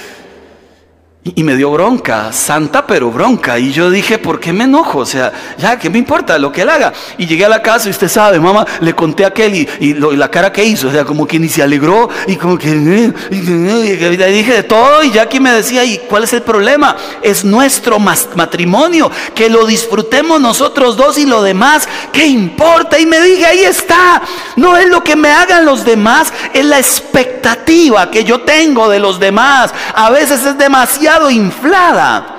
Y 1.25 1.41
me 1.45 1.55
dio 1.55 1.71
bronca, 1.71 2.33
santa 2.33 2.85
pero 2.85 3.09
bronca. 3.09 3.57
Y 3.57 3.71
yo 3.71 3.89
dije, 3.89 4.17
¿por 4.17 4.41
qué 4.41 4.51
me 4.51 4.65
enojo? 4.65 4.99
O 4.99 5.05
sea, 5.05 5.31
ya, 5.57 5.79
¿qué 5.79 5.89
me 5.89 5.97
importa 5.97 6.37
lo 6.37 6.51
que 6.51 6.63
él 6.63 6.69
haga? 6.69 6.91
Y 7.17 7.25
llegué 7.25 7.45
a 7.45 7.49
la 7.49 7.61
casa 7.61 7.87
y 7.87 7.91
usted 7.91 8.09
sabe, 8.09 8.41
mamá, 8.41 8.65
le 8.81 8.93
conté 8.93 9.23
a 9.23 9.27
aquel 9.27 9.55
y, 9.55 9.93
la 9.93 10.29
cara 10.29 10.51
que 10.51 10.65
hizo, 10.65 10.89
o 10.89 10.91
sea, 10.91 11.05
como 11.05 11.25
que 11.25 11.39
ni 11.39 11.47
se 11.47 11.63
alegró 11.63 12.09
y 12.27 12.35
como 12.35 12.57
que 12.57 12.71
dije 12.71 14.53
de 14.53 14.63
todo 14.63 15.01
y 15.01 15.17
aquí 15.17 15.39
me 15.39 15.53
decía, 15.53 15.85
¿y 15.85 15.99
cuál 16.09 16.25
es 16.25 16.33
el 16.33 16.41
problema? 16.41 16.97
Es 17.21 17.45
nuestro 17.45 17.99
matrimonio, 17.99 19.09
que 19.33 19.49
lo 19.49 19.65
disfrutemos 19.65 20.41
nosotros 20.41 20.97
dos 20.97 21.17
y 21.17 21.25
lo 21.25 21.41
demás, 21.41 21.87
¿qué 22.11 22.25
importa? 22.25 22.99
Y 22.99 23.05
me 23.05 23.21
dije, 23.21 23.45
ahí 23.45 23.63
está, 23.63 24.21
no 24.57 24.75
es 24.75 24.89
lo 24.89 25.01
que 25.05 25.15
me 25.15 25.31
hagan 25.31 25.65
los 25.65 25.85
demás, 25.85 26.33
es 26.53 26.65
la 26.65 26.79
expectativa 26.79 28.11
que 28.11 28.25
yo 28.25 28.41
tengo 28.41 28.89
de 28.89 28.99
los 28.99 29.21
demás. 29.21 29.73
A 29.93 30.09
veces 30.09 30.45
es 30.45 30.57
demasiado 30.57 31.12
inflada. 31.29 32.33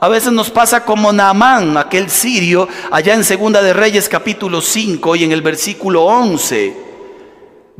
A 0.00 0.08
veces 0.08 0.32
nos 0.32 0.50
pasa 0.50 0.84
como 0.84 1.12
Naamán, 1.12 1.76
aquel 1.76 2.08
sirio, 2.08 2.68
allá 2.90 3.14
en 3.14 3.24
Segunda 3.24 3.62
de 3.62 3.72
Reyes 3.72 4.08
capítulo 4.08 4.60
5 4.60 5.16
y 5.16 5.24
en 5.24 5.32
el 5.32 5.42
versículo 5.42 6.04
11. 6.04 6.76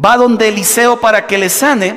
Va 0.05 0.17
donde 0.17 0.49
Eliseo 0.49 1.01
para 1.01 1.27
que 1.27 1.39
le 1.39 1.49
sane 1.49 1.97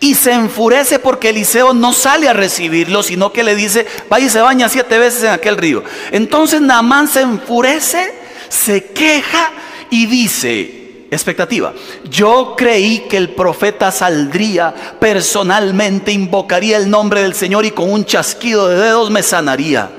y 0.00 0.14
se 0.14 0.32
enfurece 0.32 0.98
porque 0.98 1.30
Eliseo 1.30 1.72
no 1.72 1.92
sale 1.92 2.28
a 2.28 2.34
recibirlo, 2.34 3.02
sino 3.02 3.32
que 3.32 3.44
le 3.44 3.54
dice, 3.54 3.86
vaya 4.08 4.26
y 4.26 4.30
se 4.30 4.40
baña 4.40 4.68
siete 4.68 4.98
veces 4.98 5.24
en 5.24 5.30
aquel 5.30 5.56
río. 5.56 5.82
Entonces 6.10 6.60
Naamán 6.60 7.08
se 7.08 7.22
enfurece, 7.22 8.14
se 8.48 8.84
queja 8.84 9.50
y 9.90 10.06
dice, 10.06 10.77
expectativa. 11.10 11.72
Yo 12.10 12.54
creí 12.56 13.06
que 13.08 13.16
el 13.16 13.30
profeta 13.30 13.90
saldría 13.90 14.74
personalmente, 15.00 16.12
invocaría 16.12 16.76
el 16.76 16.90
nombre 16.90 17.22
del 17.22 17.34
Señor 17.34 17.64
y 17.64 17.70
con 17.70 17.90
un 17.90 18.04
chasquido 18.04 18.68
de 18.68 18.76
dedos 18.76 19.10
me 19.10 19.22
sanaría. 19.22 19.90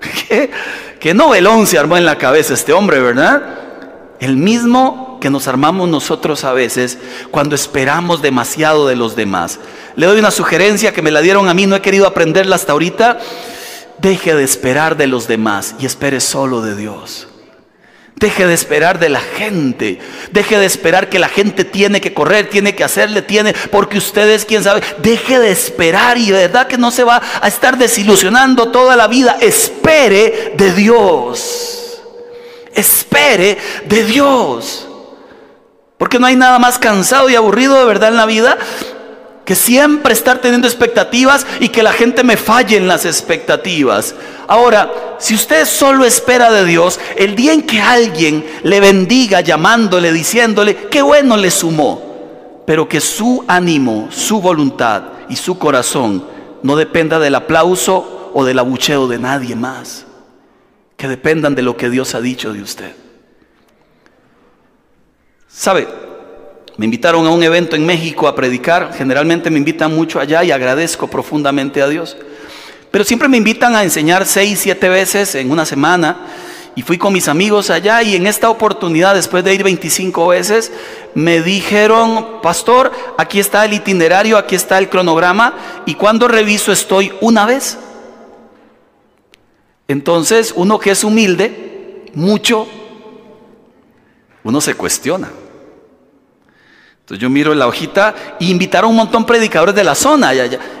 ¿Qué, 0.28 0.50
qué 0.98 1.14
novelón 1.14 1.66
se 1.66 1.78
armó 1.78 1.96
en 1.96 2.04
la 2.04 2.18
cabeza 2.18 2.54
este 2.54 2.72
hombre, 2.72 3.00
verdad? 3.00 3.58
El 4.18 4.36
mismo 4.36 5.18
que 5.20 5.30
nos 5.30 5.46
armamos 5.46 5.88
nosotros 5.88 6.44
a 6.44 6.52
veces 6.52 6.98
cuando 7.30 7.54
esperamos 7.54 8.22
demasiado 8.22 8.88
de 8.88 8.96
los 8.96 9.14
demás. 9.16 9.60
Le 9.96 10.06
doy 10.06 10.18
una 10.18 10.30
sugerencia 10.30 10.92
que 10.92 11.02
me 11.02 11.10
la 11.10 11.20
dieron 11.20 11.48
a 11.48 11.54
mí, 11.54 11.66
no 11.66 11.76
he 11.76 11.82
querido 11.82 12.06
aprenderla 12.06 12.56
hasta 12.56 12.72
ahorita. 12.72 13.18
Deje 13.98 14.34
de 14.34 14.44
esperar 14.44 14.96
de 14.96 15.06
los 15.06 15.28
demás 15.28 15.74
y 15.78 15.86
espere 15.86 16.20
solo 16.20 16.62
de 16.62 16.74
Dios. 16.74 17.28
Deje 18.16 18.46
de 18.46 18.52
esperar 18.52 18.98
de 18.98 19.08
la 19.08 19.20
gente. 19.20 19.98
Deje 20.30 20.58
de 20.58 20.66
esperar 20.66 21.08
que 21.08 21.18
la 21.18 21.28
gente 21.28 21.64
tiene 21.64 22.00
que 22.00 22.12
correr, 22.12 22.50
tiene 22.50 22.74
que 22.74 22.84
hacerle, 22.84 23.22
tiene, 23.22 23.54
porque 23.70 23.98
ustedes, 23.98 24.44
quién 24.44 24.62
sabe. 24.62 24.82
Deje 24.98 25.38
de 25.38 25.50
esperar 25.50 26.18
y 26.18 26.26
de 26.26 26.48
verdad 26.48 26.66
que 26.66 26.76
no 26.76 26.90
se 26.90 27.04
va 27.04 27.22
a 27.40 27.48
estar 27.48 27.78
desilusionando 27.78 28.70
toda 28.70 28.94
la 28.94 29.08
vida. 29.08 29.38
Espere 29.40 30.52
de 30.54 30.72
Dios. 30.72 32.02
Espere 32.74 33.56
de 33.86 34.04
Dios. 34.04 34.86
Porque 35.96 36.18
no 36.18 36.26
hay 36.26 36.36
nada 36.36 36.58
más 36.58 36.78
cansado 36.78 37.30
y 37.30 37.36
aburrido 37.36 37.78
de 37.78 37.84
verdad 37.84 38.10
en 38.10 38.16
la 38.16 38.26
vida 38.26 38.58
que 39.44 39.54
siempre 39.54 40.12
estar 40.12 40.38
teniendo 40.38 40.68
expectativas 40.68 41.46
y 41.60 41.70
que 41.70 41.82
la 41.82 41.92
gente 41.92 42.22
me 42.22 42.36
falle 42.36 42.76
en 42.76 42.86
las 42.86 43.04
expectativas. 43.04 44.14
Ahora, 44.46 45.16
si 45.18 45.34
usted 45.34 45.66
solo 45.66 46.04
espera 46.04 46.50
de 46.50 46.64
Dios, 46.64 47.00
el 47.16 47.34
día 47.34 47.52
en 47.52 47.62
que 47.62 47.80
alguien 47.80 48.44
le 48.62 48.80
bendiga 48.80 49.40
llamándole, 49.40 50.12
diciéndole, 50.12 50.76
qué 50.88 51.02
bueno 51.02 51.36
le 51.36 51.50
sumó, 51.50 52.62
pero 52.66 52.88
que 52.88 53.00
su 53.00 53.44
ánimo, 53.48 54.08
su 54.10 54.40
voluntad 54.40 55.04
y 55.28 55.36
su 55.36 55.58
corazón 55.58 56.24
no 56.62 56.76
dependa 56.76 57.18
del 57.18 57.34
aplauso 57.34 58.30
o 58.34 58.44
del 58.44 58.58
abucheo 58.58 59.08
de 59.08 59.18
nadie 59.18 59.56
más, 59.56 60.06
que 60.96 61.08
dependan 61.08 61.54
de 61.54 61.62
lo 61.62 61.76
que 61.76 61.90
Dios 61.90 62.14
ha 62.14 62.20
dicho 62.20 62.52
de 62.52 62.62
usted. 62.62 62.94
¿Sabe? 65.48 65.88
Me 66.76 66.84
invitaron 66.84 67.26
a 67.26 67.30
un 67.30 67.42
evento 67.42 67.76
en 67.76 67.84
México 67.84 68.26
a 68.26 68.34
predicar. 68.34 68.92
Generalmente 68.96 69.50
me 69.50 69.58
invitan 69.58 69.94
mucho 69.94 70.20
allá 70.20 70.42
y 70.44 70.50
agradezco 70.50 71.08
profundamente 71.08 71.82
a 71.82 71.88
Dios. 71.88 72.16
Pero 72.90 73.04
siempre 73.04 73.28
me 73.28 73.36
invitan 73.36 73.74
a 73.76 73.84
enseñar 73.84 74.26
seis, 74.26 74.60
siete 74.60 74.88
veces 74.88 75.34
en 75.34 75.50
una 75.50 75.64
semana. 75.64 76.26
Y 76.76 76.82
fui 76.82 76.98
con 76.98 77.12
mis 77.12 77.28
amigos 77.28 77.68
allá 77.68 78.02
y 78.02 78.14
en 78.14 78.26
esta 78.26 78.48
oportunidad, 78.48 79.14
después 79.14 79.44
de 79.44 79.54
ir 79.54 79.64
25 79.64 80.28
veces, 80.28 80.72
me 81.14 81.42
dijeron, 81.42 82.40
pastor, 82.42 82.92
aquí 83.18 83.40
está 83.40 83.64
el 83.64 83.74
itinerario, 83.74 84.38
aquí 84.38 84.54
está 84.54 84.78
el 84.78 84.88
cronograma. 84.88 85.82
Y 85.86 85.94
cuando 85.94 86.28
reviso 86.28 86.72
estoy 86.72 87.12
una 87.20 87.44
vez. 87.44 87.76
Entonces, 89.88 90.52
uno 90.54 90.78
que 90.78 90.92
es 90.92 91.02
humilde, 91.02 92.06
mucho, 92.14 92.68
uno 94.44 94.60
se 94.60 94.74
cuestiona. 94.74 95.30
Entonces 97.10 97.22
yo 97.22 97.30
miro 97.30 97.52
la 97.56 97.66
hojita 97.66 98.14
y 98.38 98.52
invitaron 98.52 98.90
un 98.90 98.98
montón 98.98 99.22
de 99.22 99.26
predicadores 99.26 99.74
de 99.74 99.82
la 99.82 99.96
zona. 99.96 100.32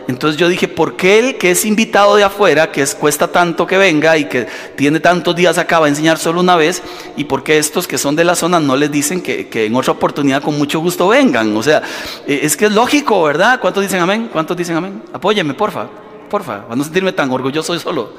Entonces 0.06 0.38
yo 0.38 0.46
dije, 0.46 0.68
¿por 0.68 0.94
qué 0.94 1.18
el 1.18 1.38
que 1.38 1.50
es 1.50 1.64
invitado 1.64 2.14
de 2.14 2.22
afuera, 2.22 2.70
que 2.70 2.82
es, 2.82 2.94
cuesta 2.94 3.26
tanto 3.26 3.66
que 3.66 3.76
venga 3.76 4.16
y 4.16 4.26
que 4.26 4.46
tiene 4.76 5.00
tantos 5.00 5.34
días 5.34 5.58
acá, 5.58 5.80
va 5.80 5.86
a 5.86 5.88
enseñar 5.88 6.18
solo 6.18 6.38
una 6.38 6.54
vez? 6.54 6.84
¿Y 7.16 7.24
por 7.24 7.42
qué 7.42 7.58
estos 7.58 7.88
que 7.88 7.98
son 7.98 8.14
de 8.14 8.22
la 8.22 8.36
zona 8.36 8.60
no 8.60 8.76
les 8.76 8.92
dicen 8.92 9.22
que, 9.22 9.48
en 9.52 9.74
otra 9.74 9.92
oportunidad 9.92 10.40
con 10.40 10.56
mucho 10.56 10.78
gusto 10.78 11.08
vengan? 11.08 11.56
O 11.56 11.64
sea, 11.64 11.82
eh, 12.28 12.38
es 12.44 12.56
que 12.56 12.66
es 12.66 12.72
lógico, 12.72 13.20
¿verdad? 13.24 13.58
¿Cuántos 13.58 13.82
dicen 13.82 14.00
amén? 14.00 14.28
¿Cuántos 14.32 14.56
dicen 14.56 14.76
amén? 14.76 15.02
Apóyeme, 15.12 15.54
porfa, 15.54 15.88
porfa, 16.30 16.62
para 16.62 16.76
no 16.76 16.84
sentirme 16.84 17.12
tan 17.12 17.28
orgulloso 17.32 17.74
yo 17.74 17.80
solo. 17.80 18.12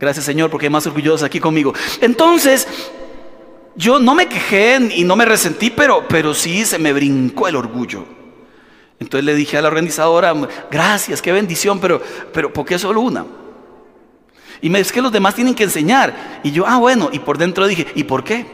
Gracias 0.00 0.24
Señor, 0.24 0.50
porque 0.50 0.66
hay 0.66 0.70
más 0.70 0.84
orgullosos 0.88 1.22
aquí 1.22 1.38
conmigo. 1.38 1.74
Entonces, 2.00 2.66
yo 3.76 3.98
no 3.98 4.14
me 4.14 4.28
quejé 4.28 4.78
y 4.94 5.04
no 5.04 5.16
me 5.16 5.24
resentí, 5.24 5.70
pero, 5.70 6.06
pero 6.08 6.34
sí 6.34 6.64
se 6.64 6.78
me 6.78 6.92
brincó 6.92 7.48
el 7.48 7.56
orgullo. 7.56 8.04
Entonces 9.00 9.24
le 9.24 9.34
dije 9.34 9.56
a 9.56 9.62
la 9.62 9.68
organizadora, 9.68 10.34
gracias, 10.70 11.20
qué 11.20 11.32
bendición, 11.32 11.80
pero, 11.80 12.00
pero 12.32 12.52
¿por 12.52 12.64
qué 12.64 12.78
solo 12.78 13.00
una? 13.00 13.26
Y 14.60 14.70
me 14.70 14.78
dice 14.78 14.94
que 14.94 15.02
los 15.02 15.12
demás 15.12 15.34
tienen 15.34 15.54
que 15.54 15.64
enseñar. 15.64 16.40
Y 16.42 16.52
yo, 16.52 16.64
ah, 16.66 16.78
bueno, 16.78 17.10
y 17.12 17.18
por 17.18 17.36
dentro 17.36 17.66
dije, 17.66 17.86
¿y 17.94 18.04
por 18.04 18.24
qué? 18.24 18.46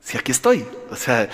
Si 0.00 0.18
aquí 0.18 0.32
estoy. 0.32 0.64
O 0.90 0.96
sea, 0.96 1.28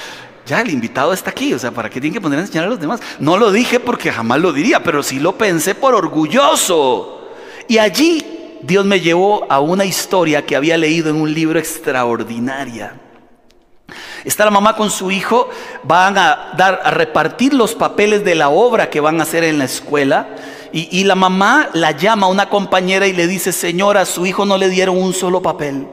ya 0.44 0.60
el 0.60 0.70
invitado 0.70 1.12
está 1.12 1.30
aquí. 1.30 1.54
O 1.54 1.58
sea, 1.58 1.70
¿para 1.70 1.88
qué 1.88 2.00
tienen 2.00 2.12
que 2.14 2.20
poner 2.20 2.38
a 2.38 2.42
enseñar 2.42 2.64
a 2.64 2.68
los 2.68 2.80
demás? 2.80 3.00
No 3.18 3.38
lo 3.38 3.50
dije 3.50 3.80
porque 3.80 4.12
jamás 4.12 4.40
lo 4.40 4.52
diría, 4.52 4.82
pero 4.82 5.02
sí 5.02 5.20
lo 5.20 5.38
pensé 5.38 5.74
por 5.74 5.94
orgulloso. 5.94 7.30
Y 7.66 7.78
allí 7.78 8.37
Dios 8.62 8.84
me 8.84 9.00
llevó 9.00 9.46
a 9.50 9.60
una 9.60 9.84
historia 9.84 10.44
que 10.44 10.56
había 10.56 10.76
leído 10.76 11.10
en 11.10 11.16
un 11.16 11.32
libro 11.32 11.58
extraordinaria. 11.58 12.94
Está 14.24 14.44
la 14.44 14.50
mamá 14.50 14.76
con 14.76 14.90
su 14.90 15.10
hijo, 15.10 15.48
van 15.84 16.18
a 16.18 16.52
dar 16.56 16.80
a 16.84 16.90
repartir 16.90 17.54
los 17.54 17.74
papeles 17.74 18.24
de 18.24 18.34
la 18.34 18.48
obra 18.48 18.90
que 18.90 19.00
van 19.00 19.20
a 19.20 19.22
hacer 19.22 19.44
en 19.44 19.58
la 19.58 19.64
escuela. 19.64 20.28
Y, 20.72 20.88
y 21.00 21.04
la 21.04 21.14
mamá 21.14 21.70
la 21.72 21.92
llama 21.92 22.26
a 22.26 22.30
una 22.30 22.50
compañera 22.50 23.06
y 23.06 23.12
le 23.12 23.26
dice, 23.26 23.52
señora, 23.52 24.02
a 24.02 24.06
su 24.06 24.26
hijo 24.26 24.44
no 24.44 24.58
le 24.58 24.68
dieron 24.68 24.98
un 24.98 25.14
solo 25.14 25.40
papel 25.40 25.86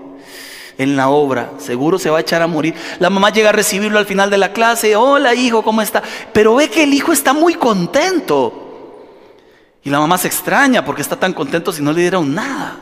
en 0.77 0.97
la 0.97 1.09
obra, 1.09 1.51
seguro 1.57 1.97
se 1.97 2.09
va 2.09 2.17
a 2.17 2.21
echar 2.21 2.41
a 2.41 2.47
morir. 2.47 2.75
La 2.99 3.09
mamá 3.09 3.29
llega 3.29 3.49
a 3.49 3.53
recibirlo 3.53 3.99
al 3.99 4.05
final 4.05 4.29
de 4.29 4.37
la 4.37 4.51
clase, 4.51 4.95
hola 4.95 5.33
hijo, 5.33 5.63
¿cómo 5.63 5.81
está? 5.81 6.03
Pero 6.33 6.55
ve 6.55 6.69
que 6.69 6.83
el 6.83 6.93
hijo 6.93 7.13
está 7.13 7.33
muy 7.33 7.55
contento. 7.55 8.64
Y 9.85 9.91
la 9.91 9.99
mamá 9.99 10.17
se 10.17 10.27
extraña 10.27 10.83
porque 10.83 11.03
está 11.03 11.15
tan 11.15 11.31
contento 11.31 11.71
si 11.71 11.83
no 11.83 11.93
le 11.93 12.01
dieron 12.01 12.33
nada. 12.33 12.79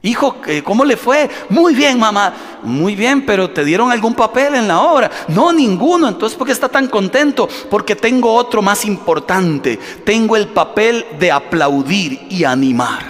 Hijo, 0.00 0.36
¿cómo 0.62 0.84
le 0.84 0.96
fue? 0.96 1.28
Muy 1.48 1.74
bien, 1.74 1.98
mamá. 1.98 2.32
Muy 2.62 2.94
bien, 2.94 3.26
pero 3.26 3.50
¿te 3.50 3.64
dieron 3.64 3.90
algún 3.90 4.14
papel 4.14 4.54
en 4.54 4.68
la 4.68 4.80
obra? 4.80 5.10
No, 5.26 5.52
ninguno. 5.52 6.06
Entonces, 6.06 6.38
¿por 6.38 6.46
qué 6.46 6.52
está 6.52 6.68
tan 6.68 6.86
contento? 6.86 7.48
Porque 7.68 7.96
tengo 7.96 8.32
otro 8.32 8.62
más 8.62 8.84
importante. 8.84 9.76
Tengo 10.04 10.36
el 10.36 10.48
papel 10.48 11.04
de 11.18 11.32
aplaudir 11.32 12.26
y 12.30 12.44
animar. 12.44 13.02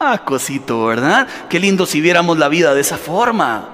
Ah, 0.00 0.24
cosito, 0.24 0.86
¿verdad? 0.86 1.28
Qué 1.48 1.60
lindo 1.60 1.86
si 1.86 2.00
viéramos 2.00 2.36
la 2.36 2.48
vida 2.48 2.74
de 2.74 2.80
esa 2.80 2.96
forma. 2.96 3.68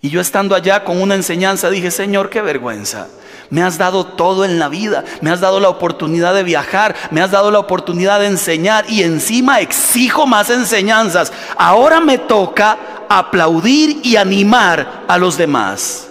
Y 0.00 0.08
yo 0.08 0.22
estando 0.22 0.54
allá 0.54 0.82
con 0.82 1.02
una 1.02 1.14
enseñanza 1.14 1.68
dije, 1.68 1.90
Señor, 1.90 2.30
qué 2.30 2.40
vergüenza. 2.40 3.08
Me 3.54 3.62
has 3.62 3.78
dado 3.78 4.04
todo 4.04 4.44
en 4.44 4.58
la 4.58 4.68
vida. 4.68 5.04
Me 5.20 5.30
has 5.30 5.38
dado 5.38 5.60
la 5.60 5.68
oportunidad 5.68 6.34
de 6.34 6.42
viajar. 6.42 6.96
Me 7.12 7.20
has 7.20 7.30
dado 7.30 7.52
la 7.52 7.60
oportunidad 7.60 8.18
de 8.18 8.26
enseñar. 8.26 8.84
Y 8.90 9.04
encima 9.04 9.60
exijo 9.60 10.26
más 10.26 10.50
enseñanzas. 10.50 11.32
Ahora 11.56 12.00
me 12.00 12.18
toca 12.18 13.06
aplaudir 13.08 14.00
y 14.02 14.16
animar 14.16 15.04
a 15.06 15.16
los 15.18 15.38
demás. 15.38 16.08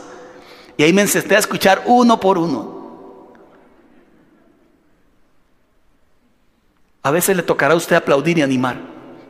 Y 0.78 0.84
ahí 0.84 0.94
me 0.94 1.02
encesté 1.02 1.36
a 1.36 1.40
escuchar 1.40 1.84
uno 1.86 2.18
por 2.18 2.38
uno. 2.38 3.34
A 7.02 7.12
veces 7.12 7.36
le 7.36 7.44
tocará 7.44 7.74
a 7.74 7.78
usted 7.78 7.98
aplaudir 7.98 8.38
y 8.38 8.42
animar. 8.42 8.78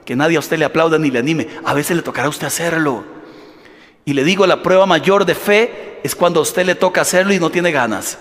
que 0.05 0.15
nadie 0.15 0.37
a 0.37 0.39
usted 0.39 0.59
le 0.59 0.65
aplauda 0.65 0.99
ni 0.99 1.09
le 1.09 1.17
anime. 1.17 1.47
A 1.65 1.73
veces 1.73 1.97
le 1.97 2.03
tocará 2.03 2.27
a 2.27 2.29
usted 2.29 2.45
hacerlo. 2.45 3.22
Y 4.05 4.13
le 4.13 4.23
digo, 4.23 4.45
la 4.45 4.61
prueba 4.61 4.85
mayor 4.85 5.25
de 5.25 5.35
fe 5.35 5.99
es 6.03 6.15
cuando 6.15 6.39
a 6.39 6.43
usted 6.43 6.65
le 6.65 6.75
toca 6.75 7.01
hacerlo 7.01 7.33
y 7.33 7.39
no 7.39 7.49
tiene 7.49 7.71
ganas. 7.71 8.17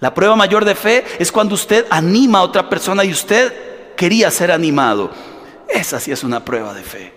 La 0.00 0.12
prueba 0.14 0.34
mayor 0.34 0.64
de 0.64 0.74
fe 0.74 1.04
es 1.18 1.30
cuando 1.30 1.54
usted 1.54 1.86
anima 1.88 2.40
a 2.40 2.42
otra 2.42 2.68
persona 2.68 3.04
y 3.04 3.12
usted 3.12 3.94
quería 3.94 4.30
ser 4.32 4.50
animado. 4.50 5.12
Esa 5.68 6.00
sí 6.00 6.10
es 6.10 6.24
una 6.24 6.44
prueba 6.44 6.74
de 6.74 6.82
fe. 6.82 7.12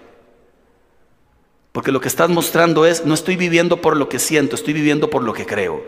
Porque 1.71 1.91
lo 1.91 1.99
que 1.99 2.07
estás 2.07 2.29
mostrando 2.29 2.85
es, 2.85 3.03
no 3.03 3.15
estoy 3.15 3.35
viviendo 3.38 3.81
por 3.81 3.97
lo 3.97 4.07
que 4.07 4.19
siento, 4.19 4.55
estoy 4.55 4.73
viviendo 4.73 5.09
por 5.09 5.23
lo 5.23 5.33
que 5.33 5.45
creo. 5.45 5.83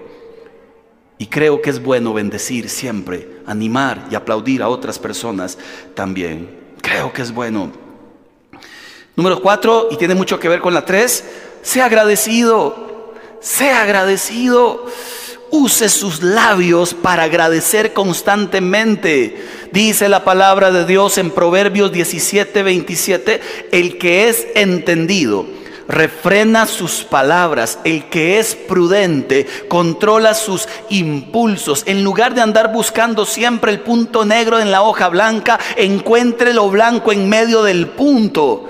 Y 1.19 1.28
creo 1.28 1.62
que 1.62 1.69
es 1.69 1.82
bueno 1.82 2.13
bendecir 2.13 2.67
siempre, 2.67 3.41
animar 3.45 4.08
y 4.12 4.15
aplaudir 4.15 4.62
a 4.63 4.69
otras 4.69 5.00
personas 5.00 5.58
también. 5.93 6.60
Creo 6.82 7.13
que 7.13 7.21
es 7.21 7.32
bueno. 7.32 7.87
Número 9.17 9.41
cuatro, 9.41 9.88
y 9.89 9.97
tiene 9.97 10.13
mucho 10.13 10.39
que 10.39 10.47
ver 10.47 10.62
con 10.62 10.75
la 10.75 10.86
tres, 10.86 11.23
sea 11.63 11.86
agradecido, 11.86 13.15
sea 13.39 13.82
agradecido. 13.82 14.86
Use 15.49 15.89
sus 15.89 16.21
labios 16.21 16.93
para 16.93 17.23
agradecer 17.23 17.93
constantemente. 17.93 19.43
Dice 19.71 20.08
la 20.08 20.23
palabra 20.23 20.69
de 20.69 20.86
Dios 20.86 21.17
en 21.17 21.32
Proverbios 21.32 21.91
17, 21.91 22.62
27, 22.62 23.41
el 23.71 23.97
que 23.97 24.30
es 24.30 24.45
entendido 24.53 25.47
refrena 25.88 26.65
sus 26.65 27.03
palabras. 27.03 27.80
El 27.84 28.10
que 28.10 28.39
es 28.39 28.56
prudente 28.56 29.47
controla 29.67 30.34
sus 30.34 30.67
impulsos. 30.89 31.84
En 31.86 32.03
lugar 32.03 32.36
de 32.36 32.41
andar 32.41 32.71
buscando 32.71 33.25
siempre 33.25 33.71
el 33.71 33.80
punto 33.80 34.25
negro 34.25 34.60
en 34.60 34.69
la 34.69 34.84
hoja 34.84 35.10
blanca, 35.10 35.60
encuentre 35.75 36.53
lo 36.53 36.69
blanco 36.69 37.12
en 37.12 37.27
medio 37.27 37.63
del 37.63 37.88
punto. 37.88 38.67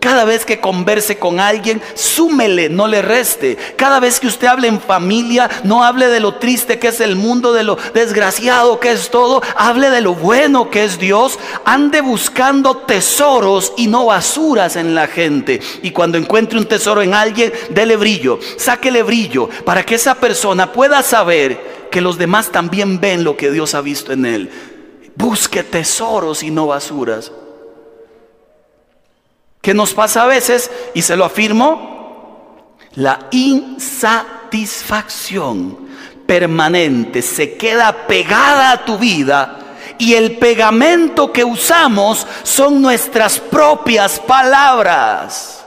Cada 0.00 0.24
vez 0.24 0.44
que 0.44 0.60
converse 0.60 1.18
con 1.18 1.40
alguien, 1.40 1.82
súmele, 1.94 2.68
no 2.68 2.86
le 2.86 3.02
reste. 3.02 3.56
Cada 3.76 3.98
vez 3.98 4.20
que 4.20 4.28
usted 4.28 4.46
hable 4.46 4.68
en 4.68 4.80
familia, 4.80 5.50
no 5.64 5.82
hable 5.82 6.08
de 6.08 6.20
lo 6.20 6.36
triste 6.36 6.78
que 6.78 6.88
es 6.88 7.00
el 7.00 7.16
mundo, 7.16 7.52
de 7.52 7.64
lo 7.64 7.76
desgraciado 7.94 8.78
que 8.78 8.92
es 8.92 9.10
todo. 9.10 9.42
Hable 9.56 9.90
de 9.90 10.00
lo 10.00 10.14
bueno 10.14 10.70
que 10.70 10.84
es 10.84 10.98
Dios. 10.98 11.38
Ande 11.64 12.00
buscando 12.00 12.76
tesoros 12.76 13.72
y 13.76 13.88
no 13.88 14.06
basuras 14.06 14.76
en 14.76 14.94
la 14.94 15.08
gente. 15.08 15.60
Y 15.82 15.90
cuando 15.90 16.16
encuentre 16.16 16.58
un 16.58 16.66
tesoro 16.66 17.02
en 17.02 17.14
alguien, 17.14 17.52
dele 17.70 17.96
brillo, 17.96 18.38
sáquele 18.56 19.02
brillo 19.02 19.48
para 19.64 19.84
que 19.84 19.96
esa 19.96 20.14
persona 20.14 20.72
pueda 20.72 21.02
saber 21.02 21.88
que 21.90 22.00
los 22.00 22.18
demás 22.18 22.50
también 22.52 23.00
ven 23.00 23.24
lo 23.24 23.36
que 23.36 23.50
Dios 23.50 23.74
ha 23.74 23.80
visto 23.80 24.12
en 24.12 24.26
él. 24.26 24.50
Busque 25.16 25.64
tesoros 25.64 26.42
y 26.42 26.50
no 26.50 26.68
basuras. 26.68 27.32
¿Qué 29.68 29.74
nos 29.74 29.92
pasa 29.92 30.22
a 30.22 30.26
veces? 30.26 30.70
Y 30.94 31.02
se 31.02 31.14
lo 31.14 31.26
afirmo, 31.26 32.56
la 32.94 33.28
insatisfacción 33.30 35.90
permanente 36.26 37.20
se 37.20 37.58
queda 37.58 38.06
pegada 38.06 38.70
a 38.70 38.86
tu 38.86 38.96
vida 38.96 39.58
y 39.98 40.14
el 40.14 40.38
pegamento 40.38 41.34
que 41.34 41.44
usamos 41.44 42.26
son 42.44 42.80
nuestras 42.80 43.38
propias 43.38 44.18
palabras. 44.18 45.57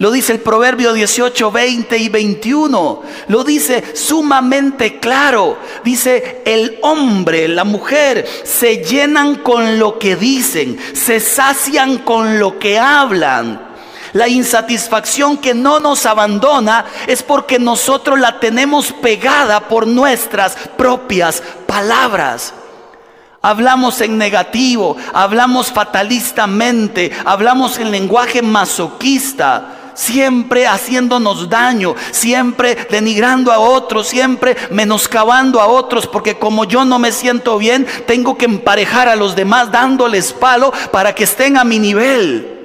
Lo 0.00 0.10
dice 0.10 0.32
el 0.32 0.40
Proverbio 0.40 0.94
18, 0.94 1.52
20 1.52 1.98
y 1.98 2.08
21. 2.08 3.02
Lo 3.28 3.44
dice 3.44 3.94
sumamente 3.94 4.98
claro. 4.98 5.58
Dice, 5.84 6.40
el 6.46 6.78
hombre, 6.80 7.46
la 7.48 7.64
mujer, 7.64 8.26
se 8.44 8.82
llenan 8.82 9.34
con 9.36 9.78
lo 9.78 9.98
que 9.98 10.16
dicen, 10.16 10.78
se 10.94 11.20
sacian 11.20 11.98
con 11.98 12.38
lo 12.38 12.58
que 12.58 12.78
hablan. 12.78 13.60
La 14.14 14.26
insatisfacción 14.26 15.36
que 15.36 15.52
no 15.52 15.80
nos 15.80 16.06
abandona 16.06 16.86
es 17.06 17.22
porque 17.22 17.58
nosotros 17.58 18.18
la 18.18 18.40
tenemos 18.40 18.94
pegada 19.02 19.68
por 19.68 19.86
nuestras 19.86 20.56
propias 20.78 21.42
palabras. 21.66 22.54
Hablamos 23.42 24.00
en 24.00 24.16
negativo, 24.16 24.96
hablamos 25.12 25.70
fatalistamente, 25.70 27.12
hablamos 27.26 27.78
en 27.78 27.90
lenguaje 27.90 28.40
masoquista 28.40 29.76
siempre 30.00 30.66
haciéndonos 30.66 31.50
daño, 31.50 31.94
siempre 32.10 32.74
denigrando 32.88 33.52
a 33.52 33.58
otros, 33.58 34.08
siempre 34.08 34.56
menoscabando 34.70 35.60
a 35.60 35.66
otros, 35.66 36.06
porque 36.06 36.38
como 36.38 36.64
yo 36.64 36.86
no 36.86 36.98
me 36.98 37.12
siento 37.12 37.58
bien, 37.58 37.86
tengo 38.06 38.38
que 38.38 38.46
emparejar 38.46 39.08
a 39.08 39.16
los 39.16 39.36
demás 39.36 39.70
dándoles 39.70 40.32
palo 40.32 40.72
para 40.90 41.14
que 41.14 41.24
estén 41.24 41.58
a 41.58 41.64
mi 41.64 41.78
nivel. 41.78 42.56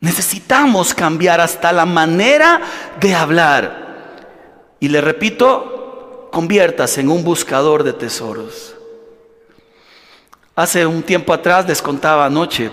Necesitamos 0.00 0.92
cambiar 0.92 1.40
hasta 1.40 1.72
la 1.72 1.86
manera 1.86 2.60
de 3.00 3.14
hablar. 3.14 4.76
Y 4.80 4.88
le 4.88 5.00
repito, 5.00 6.28
conviertas 6.30 6.98
en 6.98 7.08
un 7.08 7.24
buscador 7.24 7.84
de 7.84 7.94
tesoros. 7.94 8.74
Hace 10.54 10.84
un 10.84 11.02
tiempo 11.02 11.32
atrás 11.32 11.66
les 11.66 11.80
contaba 11.80 12.26
anoche 12.26 12.70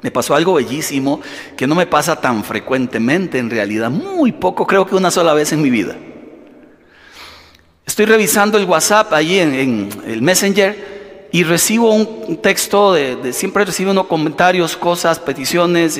me 0.00 0.10
pasó 0.10 0.34
algo 0.34 0.54
bellísimo 0.54 1.20
que 1.56 1.66
no 1.66 1.74
me 1.74 1.86
pasa 1.86 2.20
tan 2.20 2.44
frecuentemente 2.44 3.38
en 3.38 3.50
realidad, 3.50 3.90
muy 3.90 4.32
poco, 4.32 4.66
creo 4.66 4.86
que 4.86 4.94
una 4.94 5.10
sola 5.10 5.34
vez 5.34 5.52
en 5.52 5.62
mi 5.62 5.70
vida. 5.70 5.96
Estoy 7.86 8.06
revisando 8.06 8.58
el 8.58 8.64
WhatsApp 8.64 9.12
allí 9.12 9.38
en, 9.38 9.88
el 10.06 10.22
Messenger 10.22 11.28
y 11.32 11.42
recibo 11.42 11.92
un 11.94 12.36
texto 12.40 12.92
de, 12.92 13.32
siempre 13.32 13.64
recibo 13.64 13.90
unos 13.90 14.06
comentarios, 14.06 14.76
cosas, 14.76 15.18
peticiones, 15.18 15.98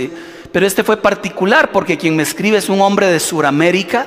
pero 0.52 0.66
este 0.66 0.84
fue 0.84 0.96
particular 0.96 1.72
porque 1.72 1.98
quien 1.98 2.14
me 2.14 2.22
escribe 2.22 2.58
es 2.58 2.68
un 2.68 2.80
hombre 2.80 3.06
de 3.08 3.18
Sudamérica 3.18 4.06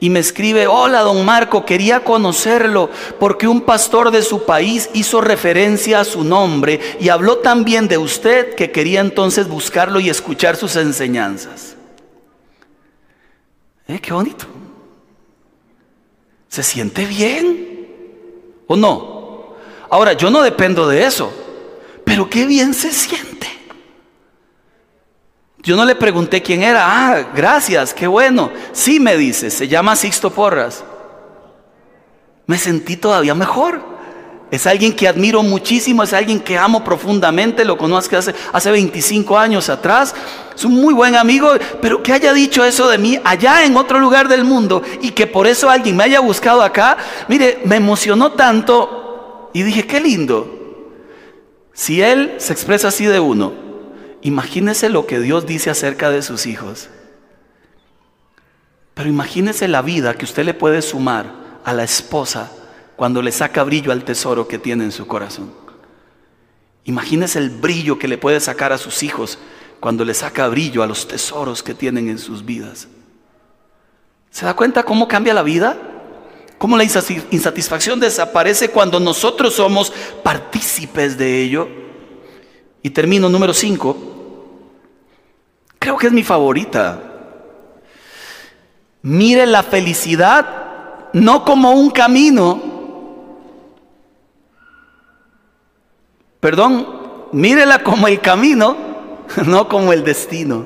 y 0.00 0.08
me 0.08 0.18
escribe, 0.18 0.66
hola 0.66 1.00
don 1.02 1.24
Marco, 1.24 1.66
quería 1.66 2.02
conocerlo 2.02 2.88
porque 3.18 3.46
un 3.46 3.60
pastor 3.60 4.10
de 4.10 4.22
su 4.22 4.44
país 4.44 4.88
hizo 4.94 5.20
referencia 5.20 6.00
a 6.00 6.04
su 6.04 6.24
nombre 6.24 6.80
y 6.98 7.10
habló 7.10 7.38
también 7.38 7.86
de 7.86 7.98
usted 7.98 8.54
que 8.54 8.72
quería 8.72 9.00
entonces 9.00 9.46
buscarlo 9.46 10.00
y 10.00 10.08
escuchar 10.08 10.56
sus 10.56 10.74
enseñanzas. 10.76 11.76
¿Eh? 13.86 14.00
Qué 14.00 14.12
bonito. 14.12 14.46
¿Se 16.48 16.62
siente 16.62 17.04
bien 17.04 17.86
o 18.66 18.76
no? 18.76 19.54
Ahora, 19.90 20.14
yo 20.14 20.30
no 20.30 20.42
dependo 20.42 20.88
de 20.88 21.04
eso, 21.04 21.32
pero 22.04 22.30
qué 22.30 22.46
bien 22.46 22.72
se 22.72 22.90
siente. 22.90 23.48
Yo 25.62 25.76
no 25.76 25.84
le 25.84 25.94
pregunté 25.94 26.42
quién 26.42 26.62
era. 26.62 26.84
Ah, 26.84 27.30
gracias, 27.34 27.92
qué 27.92 28.06
bueno. 28.06 28.50
Sí, 28.72 28.98
me 28.98 29.16
dice, 29.16 29.50
se 29.50 29.68
llama 29.68 29.96
Sixto 29.96 30.30
Porras. 30.30 30.84
Me 32.46 32.58
sentí 32.58 32.96
todavía 32.96 33.34
mejor. 33.34 33.90
Es 34.50 34.66
alguien 34.66 34.92
que 34.94 35.06
admiro 35.06 35.44
muchísimo, 35.44 36.02
es 36.02 36.12
alguien 36.12 36.40
que 36.40 36.58
amo 36.58 36.82
profundamente, 36.82 37.64
lo 37.64 37.78
conozco 37.78 38.16
hace, 38.16 38.34
hace 38.52 38.70
25 38.72 39.38
años 39.38 39.68
atrás. 39.68 40.12
Es 40.56 40.64
un 40.64 40.74
muy 40.74 40.92
buen 40.92 41.14
amigo, 41.14 41.52
pero 41.80 42.02
que 42.02 42.12
haya 42.12 42.32
dicho 42.32 42.64
eso 42.64 42.88
de 42.88 42.98
mí 42.98 43.20
allá 43.22 43.64
en 43.64 43.76
otro 43.76 44.00
lugar 44.00 44.26
del 44.26 44.42
mundo 44.42 44.82
y 45.00 45.12
que 45.12 45.28
por 45.28 45.46
eso 45.46 45.70
alguien 45.70 45.96
me 45.96 46.02
haya 46.02 46.18
buscado 46.18 46.62
acá, 46.62 46.96
mire, 47.28 47.60
me 47.64 47.76
emocionó 47.76 48.32
tanto 48.32 49.50
y 49.52 49.62
dije, 49.62 49.86
qué 49.86 50.00
lindo. 50.00 50.56
Si 51.72 52.02
él 52.02 52.34
se 52.38 52.52
expresa 52.52 52.88
así 52.88 53.06
de 53.06 53.20
uno, 53.20 53.69
Imagínese 54.22 54.88
lo 54.88 55.06
que 55.06 55.20
Dios 55.20 55.46
dice 55.46 55.70
acerca 55.70 56.10
de 56.10 56.22
sus 56.22 56.46
hijos. 56.46 56.88
Pero 58.94 59.08
imagínese 59.08 59.66
la 59.68 59.82
vida 59.82 60.14
que 60.14 60.24
usted 60.24 60.44
le 60.44 60.54
puede 60.54 60.82
sumar 60.82 61.32
a 61.64 61.72
la 61.72 61.84
esposa 61.84 62.50
cuando 62.96 63.22
le 63.22 63.32
saca 63.32 63.62
brillo 63.62 63.92
al 63.92 64.04
tesoro 64.04 64.46
que 64.46 64.58
tiene 64.58 64.84
en 64.84 64.92
su 64.92 65.06
corazón. 65.06 65.52
Imagínese 66.84 67.38
el 67.38 67.50
brillo 67.50 67.98
que 67.98 68.08
le 68.08 68.18
puede 68.18 68.40
sacar 68.40 68.72
a 68.72 68.78
sus 68.78 69.02
hijos 69.02 69.38
cuando 69.80 70.04
le 70.04 70.12
saca 70.12 70.48
brillo 70.48 70.82
a 70.82 70.86
los 70.86 71.08
tesoros 71.08 71.62
que 71.62 71.74
tienen 71.74 72.08
en 72.08 72.18
sus 72.18 72.44
vidas. 72.44 72.88
¿Se 74.30 74.44
da 74.44 74.54
cuenta 74.54 74.82
cómo 74.82 75.08
cambia 75.08 75.34
la 75.34 75.42
vida? 75.42 75.78
¿Cómo 76.58 76.76
la 76.76 76.84
insatisfacción 76.84 78.00
desaparece 78.00 78.68
cuando 78.68 79.00
nosotros 79.00 79.54
somos 79.54 79.92
partícipes 80.22 81.16
de 81.16 81.42
ello? 81.42 81.68
Y 82.82 82.90
termino 82.90 83.28
número 83.28 83.52
5. 83.52 83.96
Creo 85.78 85.96
que 85.96 86.06
es 86.06 86.12
mi 86.12 86.22
favorita. 86.22 87.02
Mire 89.02 89.46
la 89.46 89.62
felicidad 89.62 90.60
no 91.12 91.44
como 91.44 91.72
un 91.72 91.90
camino. 91.90 92.62
Perdón, 96.38 97.28
mírela 97.32 97.82
como 97.82 98.08
el 98.08 98.20
camino, 98.20 98.76
no 99.46 99.68
como 99.68 99.92
el 99.92 100.04
destino. 100.04 100.64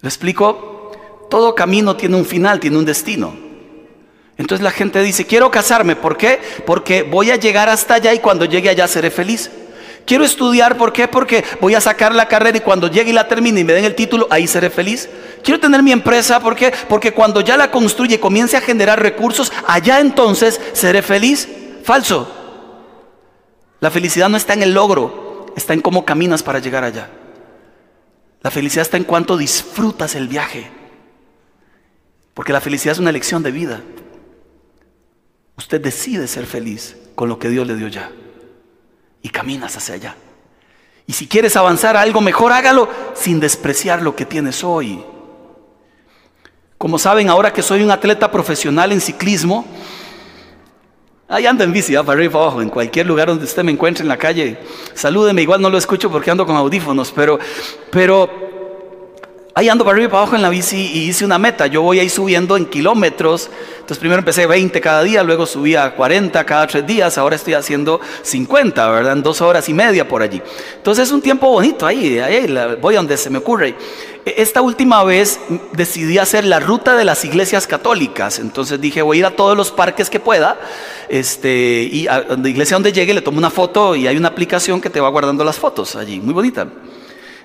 ¿Le 0.00 0.08
explico? 0.08 0.92
Todo 1.30 1.54
camino 1.54 1.96
tiene 1.96 2.16
un 2.16 2.24
final, 2.24 2.60
tiene 2.60 2.78
un 2.78 2.84
destino. 2.84 3.34
Entonces 4.36 4.62
la 4.62 4.70
gente 4.70 5.00
dice, 5.02 5.26
quiero 5.26 5.50
casarme, 5.50 5.96
¿por 5.96 6.16
qué? 6.16 6.40
Porque 6.66 7.02
voy 7.02 7.30
a 7.30 7.36
llegar 7.36 7.68
hasta 7.68 7.94
allá 7.94 8.12
y 8.12 8.18
cuando 8.18 8.44
llegue 8.44 8.68
allá 8.68 8.88
seré 8.88 9.10
feliz. 9.10 9.50
Quiero 10.06 10.24
estudiar, 10.24 10.76
¿por 10.76 10.92
qué? 10.92 11.08
Porque 11.08 11.44
voy 11.60 11.74
a 11.74 11.80
sacar 11.80 12.14
la 12.14 12.28
carrera 12.28 12.58
y 12.58 12.60
cuando 12.60 12.88
llegue 12.88 13.10
y 13.10 13.14
la 13.14 13.26
termine 13.26 13.60
y 13.60 13.64
me 13.64 13.72
den 13.72 13.86
el 13.86 13.94
título, 13.94 14.26
ahí 14.30 14.46
seré 14.46 14.68
feliz. 14.68 15.08
Quiero 15.42 15.60
tener 15.60 15.82
mi 15.82 15.92
empresa, 15.92 16.40
¿por 16.40 16.54
qué? 16.56 16.72
Porque 16.88 17.12
cuando 17.12 17.40
ya 17.40 17.56
la 17.56 17.70
construye 17.70 18.16
y 18.16 18.18
comience 18.18 18.56
a 18.56 18.60
generar 18.60 19.00
recursos, 19.00 19.50
allá 19.66 20.00
entonces 20.00 20.60
seré 20.74 21.00
feliz. 21.00 21.48
Falso. 21.84 22.30
La 23.80 23.90
felicidad 23.90 24.28
no 24.28 24.36
está 24.36 24.52
en 24.52 24.62
el 24.62 24.74
logro, 24.74 25.46
está 25.56 25.72
en 25.72 25.80
cómo 25.80 26.04
caminas 26.04 26.42
para 26.42 26.58
llegar 26.58 26.84
allá. 26.84 27.08
La 28.42 28.50
felicidad 28.50 28.82
está 28.82 28.98
en 28.98 29.04
cuánto 29.04 29.38
disfrutas 29.38 30.14
el 30.14 30.28
viaje. 30.28 30.70
Porque 32.34 32.52
la 32.52 32.60
felicidad 32.60 32.92
es 32.92 32.98
una 32.98 33.10
elección 33.10 33.42
de 33.42 33.52
vida. 33.52 33.80
Usted 35.56 35.80
decide 35.80 36.26
ser 36.26 36.44
feliz 36.44 36.96
con 37.14 37.30
lo 37.30 37.38
que 37.38 37.48
Dios 37.48 37.66
le 37.66 37.76
dio 37.76 37.88
ya 37.88 38.10
y 39.24 39.30
caminas 39.30 39.74
hacia 39.74 39.94
allá. 39.94 40.16
Y 41.06 41.14
si 41.14 41.26
quieres 41.26 41.56
avanzar 41.56 41.96
a 41.96 42.02
algo 42.02 42.20
mejor, 42.20 42.52
hágalo 42.52 42.88
sin 43.14 43.40
despreciar 43.40 44.02
lo 44.02 44.14
que 44.14 44.26
tienes 44.26 44.62
hoy. 44.62 45.02
Como 46.76 46.98
saben, 46.98 47.30
ahora 47.30 47.50
que 47.52 47.62
soy 47.62 47.82
un 47.82 47.90
atleta 47.90 48.30
profesional 48.30 48.92
en 48.92 49.00
ciclismo, 49.00 49.64
ahí 51.26 51.46
ando 51.46 51.64
en 51.64 51.72
bici, 51.72 51.94
para 51.94 52.12
arriba 52.12 52.38
abajo, 52.38 52.60
en 52.60 52.68
cualquier 52.68 53.06
lugar 53.06 53.28
donde 53.28 53.44
usted 53.46 53.64
me 53.64 53.72
encuentre 53.72 54.02
en 54.02 54.08
la 54.08 54.18
calle. 54.18 54.58
Salúdeme, 54.92 55.40
igual 55.40 55.62
no 55.62 55.70
lo 55.70 55.78
escucho 55.78 56.10
porque 56.10 56.30
ando 56.30 56.44
con 56.44 56.56
audífonos, 56.56 57.10
pero, 57.10 57.38
pero 57.90 58.28
Ahí 59.56 59.68
ando 59.68 59.84
para 59.84 59.94
arriba 59.94 60.08
y 60.08 60.10
para 60.10 60.22
abajo 60.22 60.34
en 60.34 60.42
la 60.42 60.48
bici 60.48 60.76
y 60.76 61.08
hice 61.10 61.24
una 61.24 61.38
meta. 61.38 61.68
Yo 61.68 61.80
voy 61.80 62.00
ahí 62.00 62.08
subiendo 62.08 62.56
en 62.56 62.66
kilómetros. 62.66 63.48
Entonces 63.74 63.98
primero 63.98 64.18
empecé 64.18 64.48
20 64.48 64.80
cada 64.80 65.04
día, 65.04 65.22
luego 65.22 65.46
subía 65.46 65.84
a 65.84 65.94
40 65.94 66.44
cada 66.44 66.66
tres 66.66 66.84
días. 66.84 67.16
Ahora 67.18 67.36
estoy 67.36 67.54
haciendo 67.54 68.00
50, 68.22 68.88
¿verdad? 68.88 69.12
En 69.12 69.22
dos 69.22 69.40
horas 69.40 69.68
y 69.68 69.72
media 69.72 70.08
por 70.08 70.22
allí. 70.22 70.42
Entonces 70.74 71.06
es 71.06 71.12
un 71.12 71.22
tiempo 71.22 71.48
bonito 71.48 71.86
ahí, 71.86 72.18
ahí 72.18 72.52
voy 72.80 72.96
donde 72.96 73.16
se 73.16 73.30
me 73.30 73.38
ocurre. 73.38 73.76
E, 74.26 74.34
esta 74.38 74.60
última 74.60 75.04
vez 75.04 75.38
decidí 75.72 76.18
hacer 76.18 76.44
la 76.44 76.58
ruta 76.58 76.96
de 76.96 77.04
las 77.04 77.24
iglesias 77.24 77.68
católicas. 77.68 78.40
Entonces 78.40 78.80
dije, 78.80 79.02
voy 79.02 79.18
a 79.18 79.20
ir 79.20 79.26
a 79.26 79.36
todos 79.36 79.56
los 79.56 79.70
parques 79.70 80.10
que 80.10 80.18
pueda. 80.18 80.58
Este, 81.08 81.88
y 81.92 82.08
a 82.08 82.24
la 82.36 82.48
iglesia 82.48 82.74
donde 82.74 82.92
llegue 82.92 83.14
le 83.14 83.22
tomo 83.22 83.38
una 83.38 83.50
foto 83.50 83.94
y 83.94 84.08
hay 84.08 84.16
una 84.16 84.30
aplicación 84.30 84.80
que 84.80 84.90
te 84.90 85.00
va 85.00 85.10
guardando 85.10 85.44
las 85.44 85.58
fotos 85.58 85.94
allí. 85.94 86.18
Muy 86.18 86.34
bonita. 86.34 86.66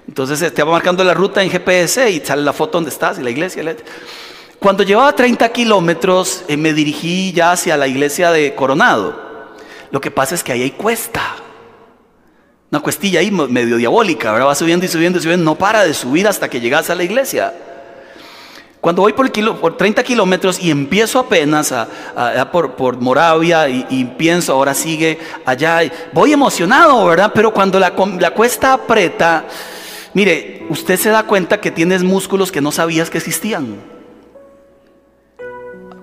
Entonces 0.10 0.52
te 0.56 0.64
va 0.64 0.72
marcando 0.72 1.04
la 1.04 1.14
ruta 1.14 1.44
en 1.44 1.52
GPS 1.52 2.10
y 2.10 2.20
sale 2.22 2.42
la 2.42 2.52
foto 2.52 2.80
donde 2.80 2.90
estás 2.90 3.20
y 3.20 3.22
la 3.22 3.30
iglesia. 3.30 3.64
Cuando 4.58 4.82
llevaba 4.82 5.14
30 5.14 5.48
kilómetros 5.50 6.46
eh, 6.48 6.58
me 6.58 6.74
dirigí 6.74 7.32
ya 7.32 7.52
hacia 7.52 7.78
la 7.78 7.86
iglesia 7.86 8.32
de 8.32 8.56
Coronado. 8.56 9.14
Lo 9.92 10.02
que 10.02 10.10
pasa 10.10 10.34
es 10.34 10.44
que 10.44 10.52
ahí 10.52 10.64
hay 10.64 10.72
cuesta. 10.72 11.22
Una 12.72 12.82
cuestilla 12.82 13.20
ahí 13.20 13.30
medio 13.30 13.78
diabólica, 13.78 14.32
¿verdad? 14.32 14.48
Va 14.48 14.56
subiendo 14.56 14.84
y 14.84 14.90
subiendo 14.90 15.20
y 15.20 15.22
subiendo. 15.22 15.46
No 15.46 15.56
para 15.56 15.86
de 15.86 15.94
subir 15.94 16.28
hasta 16.28 16.50
que 16.50 16.60
llegas 16.60 16.90
a 16.90 16.96
la 16.96 17.04
iglesia. 17.04 17.54
Cuando 18.82 19.04
voy 19.04 19.14
por, 19.14 19.32
por 19.60 19.78
30 19.78 20.02
kilómetros 20.02 20.60
y 20.60 20.72
empiezo 20.72 21.20
apenas 21.20 21.72
por, 22.52 23.00
Moravia 23.00 23.70
y, 23.70 24.06
pienso, 24.18 24.54
ahora 24.54 24.74
sigue 24.74 25.20
allá, 25.46 25.82
voy 26.14 26.34
emocionado, 26.34 27.06
¿verdad? 27.06 27.32
Pero 27.32 27.54
cuando 27.54 27.80
la, 27.80 27.94
la 28.20 28.32
cuesta 28.32 28.74
aprieta, 28.74 29.46
Mire, 30.14 30.66
usted 30.70 30.98
se 30.98 31.10
da 31.10 31.24
cuenta 31.24 31.62
que 31.62 31.72
tienes 31.72 32.04
músculos 32.04 32.52
que 32.52 32.62
no 32.62 32.72
sabías 32.72 33.10
que 33.10 33.20
existían. 33.20 34.00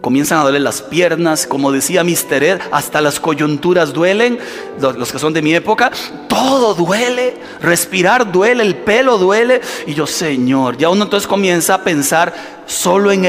Comienzan 0.01 0.39
a 0.39 0.45
doler 0.45 0.61
las 0.61 0.83
piernas, 0.83 1.49
como 1.49 1.73
decía 1.73 2.05
Mr. 2.05 2.45
Ed, 2.45 2.61
hasta 2.71 3.01
las 3.01 3.19
coyunturas 3.19 3.93
duelen, 3.93 4.39
los, 4.81 5.11
que 5.11 5.19
son 5.19 5.33
de 5.33 5.43
mi 5.43 5.53
época, 5.53 5.91
todo 6.29 6.75
duele, 6.75 7.35
respirar 7.61 8.31
duele, 8.31 8.63
el 8.63 8.77
pelo 8.77 9.19
duele. 9.19 9.61
Y 9.85 9.95
yo, 9.95 10.07
Señor, 10.07 10.77
ya 10.77 10.91
uno 10.91 11.03
entonces 11.03 11.27
comienza 11.27 11.75
a 11.75 11.83
pensar 11.83 12.33
solo 12.67 13.11
en, 13.11 13.27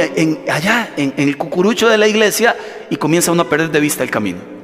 allá, 0.52 0.92
en 0.98 1.16
el 1.18 1.36
cucurucho 1.36 1.90
de 1.90 1.98
la 1.98 2.08
iglesia, 2.08 2.56
y 2.92 2.98
comienza 2.98 3.32
uno 3.32 3.42
a 3.42 3.50
perder 3.50 3.72
de 3.72 3.80
vista 3.80 4.04
el 4.04 4.12
camino. 4.12 4.57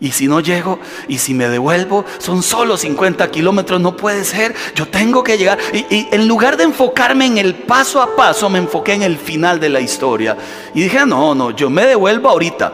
Y 0.00 0.12
si 0.12 0.28
no 0.28 0.38
llego 0.38 0.78
y 1.08 1.18
si 1.18 1.34
me 1.34 1.48
devuelvo, 1.48 2.04
son 2.18 2.44
solo 2.44 2.76
50 2.76 3.28
kilómetros, 3.32 3.80
no 3.80 3.96
puede 3.96 4.24
ser. 4.24 4.54
Yo 4.76 4.86
tengo 4.86 5.24
que 5.24 5.36
llegar. 5.36 5.58
Y, 5.72 6.06
en 6.12 6.28
lugar 6.28 6.56
de 6.56 6.64
enfocarme 6.64 7.26
en 7.26 7.36
el 7.36 7.56
paso 7.56 8.00
a 8.00 8.14
paso, 8.14 8.48
me 8.48 8.60
enfoqué 8.60 8.92
en 8.92 9.02
el 9.02 9.18
final 9.18 9.58
de 9.58 9.68
la 9.68 9.80
historia. 9.80 10.36
Y 10.72 10.82
dije, 10.82 11.04
no, 11.04 11.34
no, 11.34 11.50
yo 11.50 11.68
me 11.68 11.84
devuelvo 11.84 12.28
ahorita. 12.28 12.72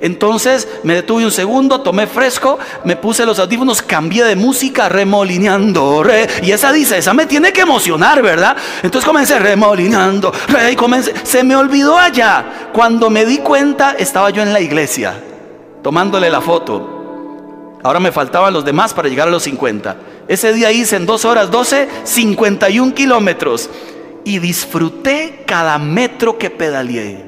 Entonces 0.00 0.68
me 0.82 0.94
detuve 0.94 1.24
un 1.24 1.32
segundo, 1.32 1.80
tomé 1.80 2.06
fresco, 2.06 2.58
me 2.84 2.96
puse 2.96 3.24
los 3.24 3.38
audífonos, 3.38 3.82
cambié 3.82 4.22
de 4.24 4.36
música, 4.36 4.90
remolineando, 4.90 6.02
re. 6.02 6.28
Y 6.42 6.52
esa 6.52 6.70
dice, 6.70 6.98
esa 6.98 7.14
me 7.14 7.24
tiene 7.24 7.50
que 7.50 7.62
emocionar, 7.62 8.20
¿verdad? 8.20 8.56
Entonces 8.82 9.06
comencé 9.06 9.38
remolineando, 9.38 10.30
re, 10.48 10.72
y 10.72 10.76
comencé. 10.76 11.14
Se 11.24 11.42
me 11.42 11.56
olvidó 11.56 11.96
allá. 11.96 12.68
Cuando 12.74 13.08
me 13.08 13.24
di 13.24 13.38
cuenta, 13.38 13.92
estaba 13.98 14.28
yo 14.28 14.42
en 14.42 14.52
la 14.52 14.60
iglesia 14.60 15.22
tomándole 15.82 16.30
la 16.30 16.40
foto. 16.40 17.78
Ahora 17.82 18.00
me 18.00 18.12
faltaban 18.12 18.52
los 18.52 18.64
demás 18.64 18.92
para 18.92 19.08
llegar 19.08 19.28
a 19.28 19.30
los 19.30 19.44
50. 19.44 19.96
Ese 20.26 20.52
día 20.52 20.72
hice 20.72 20.96
en 20.96 21.06
dos 21.06 21.24
horas 21.24 21.50
12, 21.50 21.88
51 22.04 22.94
kilómetros. 22.94 23.70
Y 24.24 24.40
disfruté 24.40 25.44
cada 25.46 25.78
metro 25.78 26.36
que 26.36 26.50
pedaleé. 26.50 27.24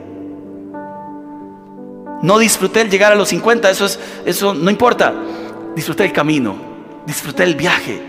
No 2.22 2.38
disfruté 2.38 2.82
el 2.82 2.90
llegar 2.90 3.12
a 3.12 3.14
los 3.14 3.28
50, 3.30 3.70
eso, 3.70 3.86
es, 3.86 3.98
eso 4.26 4.52
no 4.52 4.70
importa. 4.70 5.14
Disfruté 5.74 6.04
el 6.04 6.12
camino, 6.12 6.56
disfruté 7.06 7.44
el 7.44 7.54
viaje, 7.54 8.02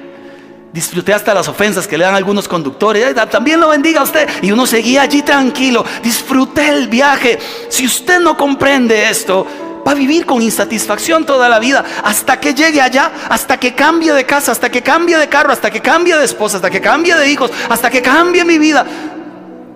disfruté 0.73 1.13
hasta 1.13 1.33
las 1.33 1.47
ofensas 1.47 1.87
que 1.87 1.97
le 1.97 2.03
dan 2.03 2.15
algunos 2.15 2.47
conductores. 2.47 3.15
También 3.29 3.61
lo 3.61 3.69
bendiga 3.69 4.03
usted. 4.03 4.27
Y 4.41 4.51
uno 4.51 4.65
seguía 4.65 5.03
allí 5.03 5.21
tranquilo. 5.21 5.85
Disfruté 6.03 6.67
el 6.67 6.87
viaje. 6.87 7.39
Si 7.69 7.85
usted 7.85 8.19
no 8.19 8.35
comprende 8.35 9.09
esto, 9.09 9.47
Va 9.85 9.91
a 9.91 9.95
vivir 9.95 10.25
con 10.25 10.41
insatisfacción 10.41 11.25
toda 11.25 11.49
la 11.49 11.59
vida 11.59 11.83
hasta 12.03 12.39
que 12.39 12.53
llegue 12.53 12.81
allá, 12.81 13.11
hasta 13.29 13.57
que 13.59 13.73
cambie 13.73 14.13
de 14.13 14.25
casa, 14.25 14.51
hasta 14.51 14.69
que 14.69 14.81
cambie 14.81 15.17
de 15.17 15.27
carro, 15.27 15.51
hasta 15.51 15.71
que 15.71 15.81
cambie 15.81 16.15
de 16.15 16.25
esposa, 16.25 16.57
hasta 16.57 16.69
que 16.69 16.81
cambie 16.81 17.15
de 17.15 17.29
hijos, 17.29 17.51
hasta 17.69 17.89
que 17.89 18.01
cambie 18.01 18.45
mi 18.45 18.57
vida, 18.57 18.85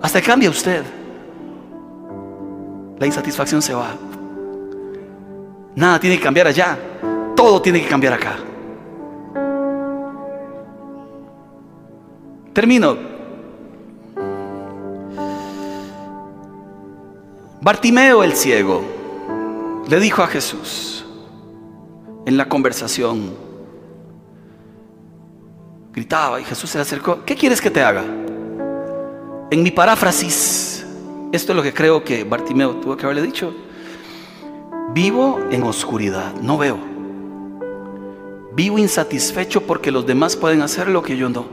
hasta 0.00 0.20
que 0.20 0.26
cambie 0.26 0.48
usted. 0.48 0.84
La 2.98 3.06
insatisfacción 3.06 3.60
se 3.60 3.74
va. 3.74 3.94
Nada 5.74 5.98
tiene 5.98 6.16
que 6.16 6.22
cambiar 6.22 6.46
allá, 6.46 6.78
todo 7.34 7.60
tiene 7.60 7.82
que 7.82 7.88
cambiar 7.88 8.12
acá. 8.12 8.36
Termino. 12.52 12.96
Bartimeo 17.60 18.22
el 18.22 18.34
ciego 18.34 18.95
le 19.88 20.00
dijo 20.00 20.22
a 20.22 20.26
Jesús 20.26 21.04
en 22.26 22.36
la 22.36 22.48
conversación, 22.48 23.34
gritaba 25.92 26.40
y 26.40 26.44
Jesús 26.44 26.70
se 26.70 26.78
le 26.78 26.82
acercó, 26.82 27.24
¿qué 27.24 27.36
quieres 27.36 27.60
que 27.60 27.70
te 27.70 27.82
haga? 27.82 28.04
En 29.50 29.62
mi 29.62 29.70
paráfrasis, 29.70 30.84
esto 31.32 31.52
es 31.52 31.56
lo 31.56 31.62
que 31.62 31.72
creo 31.72 32.02
que 32.02 32.24
Bartimeo 32.24 32.76
tuvo 32.76 32.96
que 32.96 33.04
haberle 33.04 33.22
dicho, 33.22 33.54
vivo 34.92 35.38
en 35.50 35.62
oscuridad, 35.62 36.34
no 36.42 36.58
veo. 36.58 36.78
Vivo 38.54 38.78
insatisfecho 38.78 39.62
porque 39.62 39.92
los 39.92 40.06
demás 40.06 40.34
pueden 40.34 40.62
hacer 40.62 40.88
lo 40.88 41.02
que 41.02 41.16
yo 41.16 41.28
no. 41.28 41.46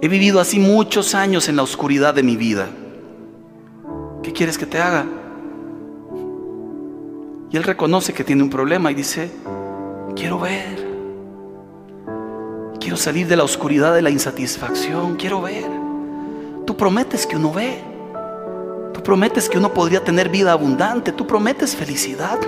He 0.00 0.06
vivido 0.06 0.38
así 0.38 0.60
muchos 0.60 1.14
años 1.14 1.48
en 1.48 1.56
la 1.56 1.62
oscuridad 1.62 2.14
de 2.14 2.22
mi 2.22 2.36
vida. 2.36 2.68
¿Qué 4.22 4.32
quieres 4.32 4.58
que 4.58 4.66
te 4.66 4.78
haga? 4.78 5.06
Y 7.50 7.56
él 7.56 7.62
reconoce 7.62 8.12
que 8.12 8.24
tiene 8.24 8.42
un 8.42 8.50
problema 8.50 8.90
y 8.90 8.94
dice, 8.94 9.30
quiero 10.14 10.38
ver. 10.38 10.86
Quiero 12.78 12.96
salir 12.96 13.26
de 13.26 13.36
la 13.36 13.44
oscuridad 13.44 13.94
de 13.94 14.02
la 14.02 14.10
insatisfacción. 14.10 15.16
Quiero 15.16 15.42
ver. 15.42 15.66
Tú 16.66 16.76
prometes 16.76 17.26
que 17.26 17.36
uno 17.36 17.52
ve. 17.52 17.82
Tú 18.92 19.02
prometes 19.02 19.48
que 19.48 19.58
uno 19.58 19.72
podría 19.72 20.04
tener 20.04 20.28
vida 20.28 20.52
abundante. 20.52 21.12
Tú 21.12 21.26
prometes 21.26 21.74
felicidad. 21.74 22.38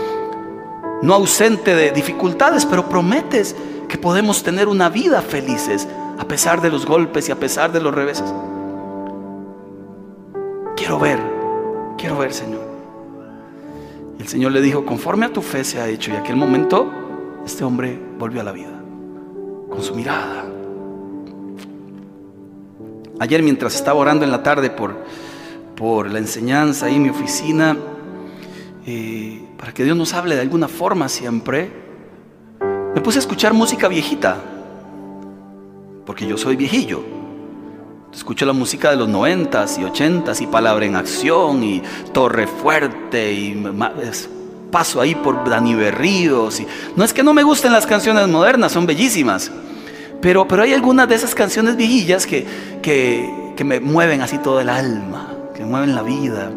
No 1.03 1.15
ausente 1.15 1.75
de 1.75 1.93
dificultades, 1.93 2.67
pero 2.67 2.89
prometes 2.89 3.57
que 3.89 3.97
podemos 3.97 4.43
tener 4.43 4.69
una 4.69 4.91
vida 4.91 5.23
felices 5.23 5.89
a 6.19 6.29
pesar 6.29 6.61
de 6.61 6.69
los 6.71 6.85
golpes 6.85 7.29
y 7.29 7.33
a 7.33 7.37
pesar 7.37 7.73
de 7.73 7.81
los 7.81 7.95
reveses. 7.95 8.33
Quiero 10.77 10.99
ver. 10.99 11.19
Quiero 11.97 12.19
ver, 12.19 12.33
Señor. 12.33 12.60
El 14.21 14.29
Señor 14.29 14.53
le 14.53 14.61
dijo, 14.61 14.85
conforme 14.85 15.25
a 15.25 15.33
tu 15.33 15.41
fe 15.41 15.65
se 15.65 15.81
ha 15.81 15.89
hecho. 15.89 16.11
Y 16.11 16.15
aquel 16.15 16.37
momento 16.37 16.93
este 17.47 17.65
hombre 17.65 17.99
volvió 18.19 18.43
a 18.43 18.45
la 18.45 18.53
vida, 18.53 18.79
con 19.71 19.83
su 19.83 19.95
mirada. 19.95 20.45
Ayer 23.19 23.43
mientras 23.43 23.75
estaba 23.75 23.99
orando 23.99 24.27
en 24.27 24.31
la 24.31 24.43
tarde 24.43 24.69
por, 24.69 24.95
por 25.75 26.11
la 26.11 26.19
enseñanza 26.19 26.91
en 26.91 27.03
mi 27.03 27.09
oficina, 27.09 27.79
eh, 28.87 29.43
para 29.57 29.73
que 29.73 29.85
Dios 29.85 29.97
nos 29.97 30.13
hable 30.13 30.35
de 30.35 30.43
alguna 30.43 30.69
forma 30.69 31.09
siempre, 31.09 31.71
me 32.95 33.01
puse 33.01 33.19
a 33.19 33.21
escuchar 33.21 33.55
música 33.55 33.89
viejita, 33.89 34.37
porque 36.05 36.27
yo 36.27 36.37
soy 36.37 36.57
viejillo. 36.57 37.20
Escucho 38.12 38.44
la 38.44 38.53
música 38.53 38.90
de 38.90 38.96
los 38.96 39.09
noventas 39.09 39.79
y 39.79 39.85
ochentas 39.85 40.40
y 40.40 40.46
Palabra 40.46 40.85
en 40.85 40.96
Acción 40.96 41.62
y 41.62 41.83
Torre 42.12 42.46
Fuerte 42.46 43.33
y 43.33 43.64
paso 44.70 45.01
ahí 45.01 45.14
por 45.14 45.49
Dani 45.49 45.75
Berríos. 45.75 46.61
Y, 46.61 46.66
no 46.96 47.05
es 47.05 47.12
que 47.12 47.23
no 47.23 47.33
me 47.33 47.42
gusten 47.42 47.73
las 47.73 47.87
canciones 47.87 48.27
modernas, 48.29 48.73
son 48.73 48.87
bellísimas. 48.87 49.51
Pero, 50.20 50.46
pero 50.46 50.62
hay 50.62 50.75
algunas 50.75 51.09
de 51.09 51.14
esas 51.14 51.35
canciones 51.35 51.77
viejillas 51.77 52.27
que, 52.27 52.46
que, 52.83 53.53
que 53.57 53.64
me 53.64 53.81
mueven 53.81 54.23
así 54.23 54.38
todo 54.38 54.61
el 54.61 54.68
alma 54.68 55.37
que 55.61 55.66
mueven 55.66 55.94
la 55.94 56.03
vida, 56.03 56.51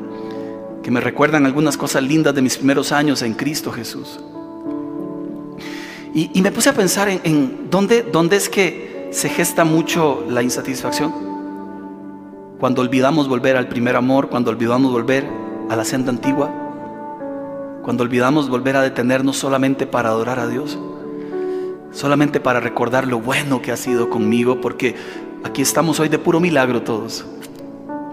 que 0.81 0.89
me 0.89 1.01
recuerdan 1.01 1.45
algunas 1.45 1.75
cosas 1.75 2.03
lindas 2.03 2.33
de 2.33 2.41
mis 2.41 2.55
primeros 2.55 2.93
años 2.93 3.21
en 3.21 3.33
Cristo 3.33 3.69
Jesús. 3.69 4.17
Y, 6.13 6.41
me 6.41 6.53
puse 6.53 6.69
a 6.69 6.73
pensar 6.73 7.09
en, 7.09 7.69
dónde, 7.69 8.03
dónde 8.03 8.37
es 8.37 8.47
que 8.47 9.09
se 9.11 9.27
gesta 9.27 9.65
mucho 9.65 10.25
la 10.29 10.41
insatisfacción. 10.41 11.32
Cuando 12.59 12.81
olvidamos 12.81 13.27
volver 13.27 13.57
al 13.57 13.67
primer 13.67 13.95
amor, 13.95 14.29
cuando 14.29 14.51
olvidamos 14.51 14.91
volver 14.91 15.27
a 15.69 15.75
la 15.75 15.83
senda 15.83 16.11
antigua, 16.11 16.49
cuando 17.83 18.03
olvidamos 18.03 18.49
volver 18.49 18.77
a 18.77 18.81
detenernos 18.81 19.37
solamente 19.37 19.85
para 19.85 20.09
adorar 20.09 20.39
a 20.39 20.47
Dios, 20.47 20.77
solamente 21.91 22.39
para 22.39 22.59
recordar 22.59 23.07
lo 23.07 23.19
bueno 23.19 23.61
que 23.61 23.71
ha 23.71 23.77
sido 23.77 24.09
conmigo, 24.09 24.61
porque 24.61 24.95
aquí 25.43 25.61
estamos 25.61 25.99
hoy 25.99 26.09
de 26.09 26.19
puro 26.19 26.39
milagro 26.39 26.83
todos 26.83 27.25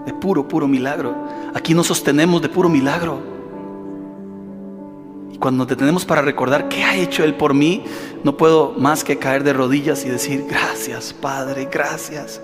de 0.05 0.13
puro, 0.13 0.47
puro 0.47 0.67
milagro. 0.67 1.15
Aquí 1.53 1.73
nos 1.73 1.87
sostenemos 1.87 2.41
de 2.41 2.49
puro 2.49 2.69
milagro. 2.69 3.19
Y 5.31 5.37
cuando 5.37 5.59
nos 5.59 5.67
detenemos 5.67 6.05
para 6.05 6.21
recordar 6.21 6.67
qué 6.67 6.83
ha 6.83 6.95
hecho 6.95 7.23
Él 7.23 7.35
por 7.35 7.53
mí, 7.53 7.83
no 8.23 8.37
puedo 8.37 8.73
más 8.77 9.03
que 9.03 9.17
caer 9.17 9.43
de 9.43 9.53
rodillas 9.53 10.05
y 10.05 10.09
decir, 10.09 10.45
gracias 10.49 11.13
Padre, 11.13 11.67
gracias. 11.71 12.41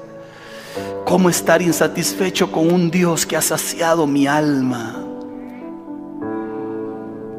¿Cómo 1.08 1.30
estar 1.30 1.62
insatisfecho 1.62 2.52
con 2.52 2.70
un 2.70 2.92
Dios 2.92 3.26
que 3.26 3.38
ha 3.38 3.42
saciado 3.42 4.06
mi 4.06 4.28
alma? 4.28 4.94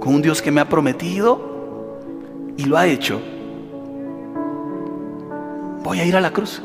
Con 0.01 0.15
un 0.15 0.23
Dios 0.23 0.41
que 0.41 0.51
me 0.51 0.63
ha 0.63 0.69
prometido 0.69 1.99
y 2.57 2.65
lo 2.65 2.79
ha 2.79 2.87
hecho. 2.87 3.21
Voy 5.85 6.01
a 6.01 6.07
ir 6.07 6.17
a 6.17 6.21
la 6.23 6.33
cruz 6.33 6.63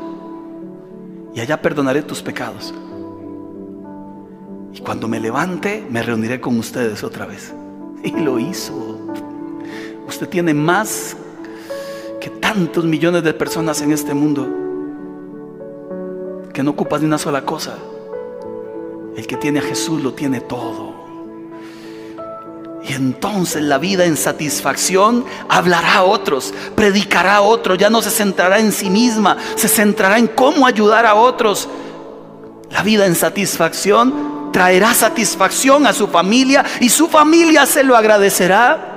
y 1.34 1.40
allá 1.40 1.60
perdonaré 1.60 2.00
tus 2.00 2.22
pecados. 2.22 2.72
Y 4.72 4.80
cuando 4.80 5.06
me 5.06 5.20
levante, 5.20 5.86
me 5.90 6.02
reuniré 6.02 6.40
con 6.40 6.58
ustedes 6.58 7.04
otra 7.04 7.26
vez. 7.26 7.52
Y 8.02 8.12
lo 8.12 8.38
hizo. 8.38 8.98
Usted 10.08 10.28
tiene 10.28 10.54
más 10.54 11.16
que 12.18 12.30
tantos 12.30 12.84
millones 12.86 13.22
de 13.24 13.34
personas 13.34 13.82
en 13.82 13.92
este 13.92 14.14
mundo 14.14 14.63
que 16.54 16.62
no 16.62 16.70
ocupa 16.70 16.98
de 16.98 17.04
una 17.04 17.18
sola 17.18 17.44
cosa. 17.44 17.74
El 19.16 19.26
que 19.26 19.36
tiene 19.36 19.58
a 19.58 19.62
Jesús 19.62 20.00
lo 20.02 20.14
tiene 20.14 20.40
todo. 20.40 20.94
Y 22.86 22.92
entonces 22.92 23.62
la 23.62 23.78
vida 23.78 24.04
en 24.04 24.16
satisfacción 24.16 25.24
hablará 25.48 25.96
a 25.96 26.02
otros, 26.04 26.54
predicará 26.76 27.36
a 27.36 27.40
otros, 27.40 27.76
ya 27.76 27.90
no 27.90 28.00
se 28.02 28.10
centrará 28.10 28.58
en 28.58 28.72
sí 28.72 28.88
misma, 28.88 29.36
se 29.56 29.68
centrará 29.68 30.18
en 30.18 30.28
cómo 30.28 30.66
ayudar 30.66 31.06
a 31.06 31.14
otros. 31.14 31.68
La 32.70 32.82
vida 32.82 33.06
en 33.06 33.14
satisfacción 33.14 34.50
traerá 34.52 34.94
satisfacción 34.94 35.86
a 35.86 35.92
su 35.92 36.06
familia 36.06 36.64
y 36.80 36.88
su 36.88 37.08
familia 37.08 37.66
se 37.66 37.82
lo 37.82 37.96
agradecerá. 37.96 38.93